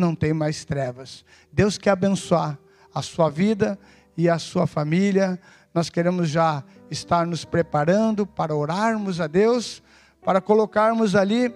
não 0.00 0.14
tem 0.14 0.32
mais 0.32 0.64
trevas. 0.64 1.24
Deus 1.52 1.78
quer 1.78 1.90
abençoar 1.90 2.58
a 2.92 3.02
sua 3.02 3.30
vida 3.30 3.78
e 4.16 4.28
a 4.28 4.38
sua 4.38 4.66
família. 4.66 5.38
Nós 5.72 5.88
queremos 5.88 6.28
já 6.28 6.64
estar 6.90 7.26
nos 7.26 7.44
preparando 7.44 8.26
para 8.26 8.54
orarmos 8.54 9.20
a 9.20 9.26
Deus, 9.26 9.82
para 10.24 10.40
colocarmos 10.40 11.14
ali 11.14 11.54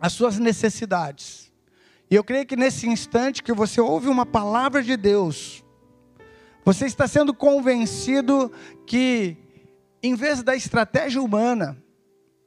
as 0.00 0.12
suas 0.12 0.38
necessidades. 0.38 1.50
E 2.10 2.14
eu 2.14 2.24
creio 2.24 2.44
que 2.44 2.56
nesse 2.56 2.88
instante 2.88 3.42
que 3.42 3.52
você 3.52 3.80
ouve 3.80 4.08
uma 4.08 4.26
palavra 4.26 4.82
de 4.82 4.96
Deus, 4.96 5.64
você 6.64 6.86
está 6.86 7.06
sendo 7.06 7.32
convencido 7.32 8.50
que, 8.86 9.36
em 10.02 10.14
vez 10.14 10.42
da 10.42 10.56
estratégia 10.56 11.22
humana, 11.22 11.80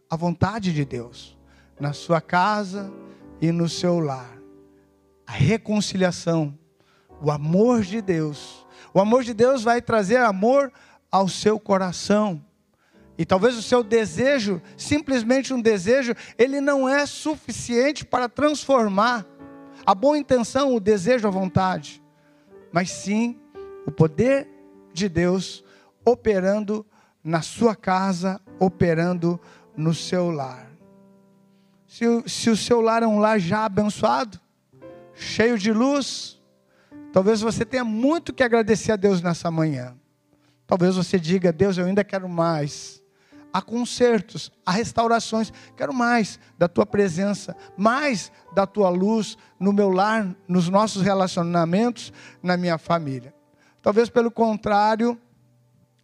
a 0.09 0.15
vontade 0.15 0.73
de 0.73 0.85
Deus, 0.85 1.37
na 1.79 1.93
sua 1.93 2.21
casa 2.21 2.91
e 3.41 3.51
no 3.51 3.67
seu 3.67 3.99
lar, 3.99 4.37
a 5.33 5.35
reconciliação, 5.35 6.55
o 7.19 7.31
amor 7.31 7.81
de 7.81 8.03
Deus. 8.03 8.67
O 8.93 8.99
amor 8.99 9.23
de 9.23 9.33
Deus 9.33 9.63
vai 9.63 9.81
trazer 9.81 10.17
amor 10.17 10.71
ao 11.11 11.27
seu 11.27 11.59
coração. 11.59 12.39
E 13.17 13.25
talvez 13.25 13.57
o 13.57 13.63
seu 13.63 13.83
desejo, 13.83 14.61
simplesmente 14.77 15.51
um 15.51 15.59
desejo, 15.59 16.13
ele 16.37 16.61
não 16.61 16.87
é 16.87 17.07
suficiente 17.07 18.05
para 18.05 18.29
transformar 18.29 19.25
a 19.83 19.95
boa 19.95 20.19
intenção, 20.19 20.75
o 20.75 20.79
desejo, 20.79 21.27
a 21.27 21.31
vontade, 21.31 21.99
mas 22.71 22.91
sim 22.91 23.39
o 23.87 23.91
poder 23.91 24.47
de 24.93 25.09
Deus 25.09 25.63
operando 26.05 26.85
na 27.23 27.41
sua 27.41 27.75
casa, 27.75 28.39
operando 28.59 29.41
no 29.75 29.95
seu 29.95 30.29
lar. 30.29 30.69
Se, 31.87 32.05
se 32.27 32.51
o 32.51 32.55
seu 32.55 32.81
lar 32.81 33.01
é 33.01 33.07
um 33.07 33.17
lar 33.17 33.39
já 33.39 33.65
abençoado, 33.65 34.42
cheio 35.15 35.57
de 35.57 35.71
luz, 35.71 36.41
talvez 37.11 37.41
você 37.41 37.65
tenha 37.65 37.83
muito 37.83 38.33
que 38.33 38.43
agradecer 38.43 38.91
a 38.91 38.95
Deus 38.95 39.21
nessa 39.21 39.49
manhã. 39.51 39.95
Talvez 40.65 40.95
você 40.95 41.19
diga, 41.19 41.51
Deus, 41.51 41.77
eu 41.77 41.85
ainda 41.85 42.03
quero 42.03 42.27
mais. 42.27 43.01
Há 43.51 43.61
consertos, 43.61 44.51
há 44.65 44.71
restaurações. 44.71 45.53
Quero 45.77 45.93
mais 45.93 46.39
da 46.57 46.67
tua 46.67 46.85
presença, 46.85 47.55
mais 47.77 48.31
da 48.55 48.65
tua 48.65 48.89
luz 48.89 49.37
no 49.59 49.71
meu 49.71 49.89
lar, 49.89 50.35
nos 50.47 50.69
nossos 50.69 51.03
relacionamentos, 51.03 52.11
na 52.41 52.57
minha 52.57 52.79
família. 52.79 53.33
Talvez 53.81 54.09
pelo 54.09 54.31
contrário, 54.31 55.19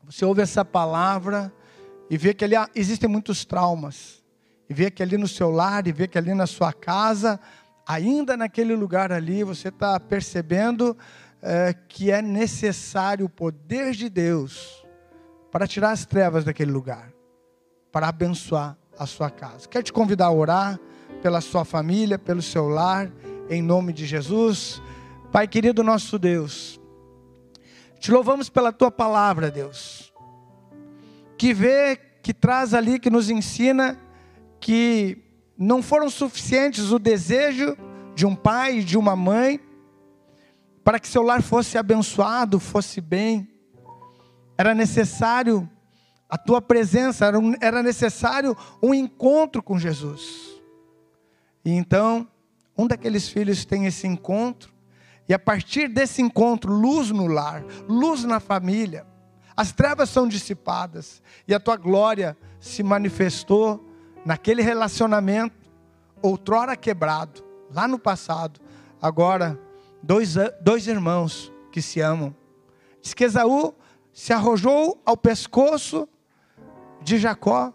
você 0.04 0.26
ouve 0.26 0.42
essa 0.42 0.64
palavra 0.64 1.52
e 2.10 2.18
vê 2.18 2.34
que 2.34 2.44
ali 2.44 2.56
existem 2.76 3.10
muitos 3.10 3.46
traumas. 3.46 4.24
E 4.70 4.74
vê 4.74 4.92
que 4.92 5.02
ali 5.02 5.18
no 5.18 5.28
seu 5.28 5.50
lar, 5.50 5.88
e 5.88 5.92
vê 5.92 6.08
que 6.08 6.18
ali 6.18 6.36
na 6.36 6.46
sua 6.46 6.72
casa, 6.72 7.40
ainda 7.90 8.38
naquele 8.38 8.76
lugar 8.76 9.12
ali, 9.12 9.44
você 9.44 9.70
está 9.70 10.00
percebendo 10.00 10.96
é, 11.42 11.74
que 11.88 12.12
é 12.12 12.22
necessário 12.22 13.26
o 13.26 13.30
poder 13.30 13.94
de 13.94 14.08
Deus 14.08 14.86
para 15.52 15.66
tirar 15.66 15.90
as 15.90 16.06
trevas 16.06 16.44
daquele 16.44 16.70
lugar, 16.70 17.12
para 17.92 18.08
abençoar 18.08 18.78
a 18.96 19.08
sua 19.08 19.32
casa. 19.32 19.68
Quero 19.68 19.86
te 19.86 19.92
convidar 19.92 20.28
a 20.28 20.32
orar 20.32 20.80
pela 21.24 21.42
sua 21.42 21.66
família, 21.66 22.20
pelo 22.20 22.44
seu 22.44 22.70
lar, 22.70 23.12
em 23.50 23.64
nome 23.64 23.92
de 23.92 24.06
Jesus. 24.06 24.80
Pai 25.32 25.48
querido 25.48 25.84
nosso 25.84 26.20
Deus, 26.20 26.80
te 28.00 28.12
louvamos 28.12 28.50
pela 28.50 28.72
tua 28.72 28.92
palavra, 28.92 29.50
Deus. 29.50 30.14
Que 31.36 31.56
vê, 31.56 31.96
que 32.22 32.36
traz 32.36 32.76
ali, 32.76 33.00
que 33.00 33.10
nos 33.10 33.32
ensina 33.32 33.98
que 34.60 35.29
não 35.60 35.84
foram 35.84 36.10
suficientes 36.10 36.94
o 36.94 36.98
desejo 36.98 37.78
de 38.16 38.26
um 38.26 38.34
pai 38.34 38.78
e 38.78 38.84
de 38.84 38.98
uma 38.98 39.14
mãe 39.14 39.60
para 40.86 40.98
que 40.98 41.08
seu 41.08 41.22
lar 41.22 41.44
fosse 41.44 41.78
abençoado, 41.78 42.62
fosse 42.62 43.02
bem. 43.02 43.46
Era 44.58 44.74
necessário 44.74 45.70
a 46.30 46.38
tua 46.38 46.62
presença, 46.62 47.26
era, 47.26 47.38
um, 47.38 47.54
era 47.60 47.84
necessário 47.84 48.56
um 48.82 48.94
encontro 48.94 49.62
com 49.62 49.78
Jesus. 49.78 50.62
E 51.66 51.72
então, 51.72 52.26
um 52.78 52.88
daqueles 52.88 53.28
filhos 53.28 53.66
tem 53.66 53.86
esse 53.86 54.08
encontro 54.08 54.72
e 55.28 55.34
a 55.34 55.40
partir 55.40 55.90
desse 55.90 56.22
encontro, 56.22 56.72
luz 56.72 57.12
no 57.12 57.28
lar, 57.28 57.66
luz 57.88 58.24
na 58.24 58.40
família, 58.40 59.06
as 59.58 59.74
trevas 59.74 60.10
são 60.10 60.26
dissipadas 60.26 61.22
e 61.46 61.54
a 61.54 61.60
tua 61.60 61.76
glória 61.76 62.38
se 62.62 62.82
manifestou 62.82 63.89
naquele 64.26 64.62
relacionamento, 64.62 65.56
outrora 66.22 66.76
quebrado, 66.76 67.44
lá 67.74 67.88
no 67.88 67.98
passado. 67.98 68.60
Agora, 69.02 69.60
dois, 70.02 70.36
dois 70.62 70.88
irmãos 70.88 71.52
que 71.72 71.82
se 71.82 72.02
amam. 72.02 72.36
Diz 73.02 73.14
que 73.14 73.24
Esaú 73.24 73.74
se 74.12 74.34
arrojou 74.34 75.02
ao 75.06 75.16
pescoço 75.16 76.08
de 77.02 77.18
Jacó 77.18 77.74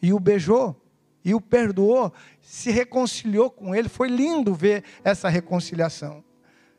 e 0.00 0.12
o 0.12 0.18
beijou 0.18 0.80
e 1.24 1.34
o 1.34 1.40
perdoou, 1.40 2.12
se 2.40 2.70
reconciliou 2.70 3.50
com 3.50 3.74
ele. 3.74 3.88
Foi 3.88 4.08
lindo 4.08 4.54
ver 4.54 4.84
essa 5.02 5.28
reconciliação. 5.28 6.22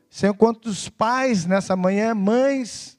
Senhor, 0.08 0.34
quantos 0.34 0.88
pais 0.88 1.44
nessa 1.44 1.74
manhã, 1.74 2.14
mães, 2.14 2.96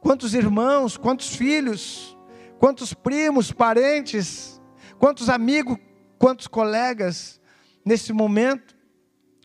quantos 0.00 0.32
irmãos, 0.32 0.96
quantos 0.96 1.36
filhos, 1.36 2.16
quantos 2.58 2.94
primos, 2.94 3.52
parentes, 3.52 4.55
quantos 4.98 5.28
amigos, 5.28 5.78
quantos 6.18 6.46
colegas, 6.46 7.40
nesse 7.84 8.12
momento, 8.12 8.76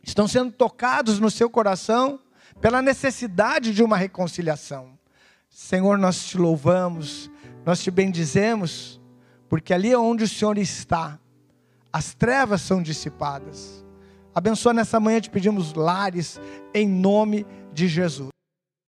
estão 0.03 0.27
sendo 0.27 0.51
tocados 0.51 1.19
no 1.19 1.29
seu 1.29 1.49
coração 1.49 2.19
pela 2.59 2.81
necessidade 2.81 3.73
de 3.73 3.83
uma 3.83 3.97
reconciliação. 3.97 4.97
Senhor, 5.49 5.97
nós 5.97 6.25
te 6.25 6.37
louvamos, 6.37 7.29
nós 7.65 7.81
te 7.81 7.91
bendizemos, 7.91 8.99
porque 9.49 9.73
ali 9.73 9.91
é 9.91 9.97
onde 9.97 10.23
o 10.23 10.27
Senhor 10.27 10.57
está, 10.57 11.19
as 11.91 12.13
trevas 12.13 12.61
são 12.61 12.81
dissipadas 12.81 13.81
Abençoa 14.33 14.73
nessa 14.73 14.97
manhã, 14.97 15.19
te 15.19 15.29
pedimos 15.29 15.73
lares, 15.73 16.39
em 16.73 16.87
nome 16.87 17.45
de 17.73 17.87
Jesus. 17.87 18.29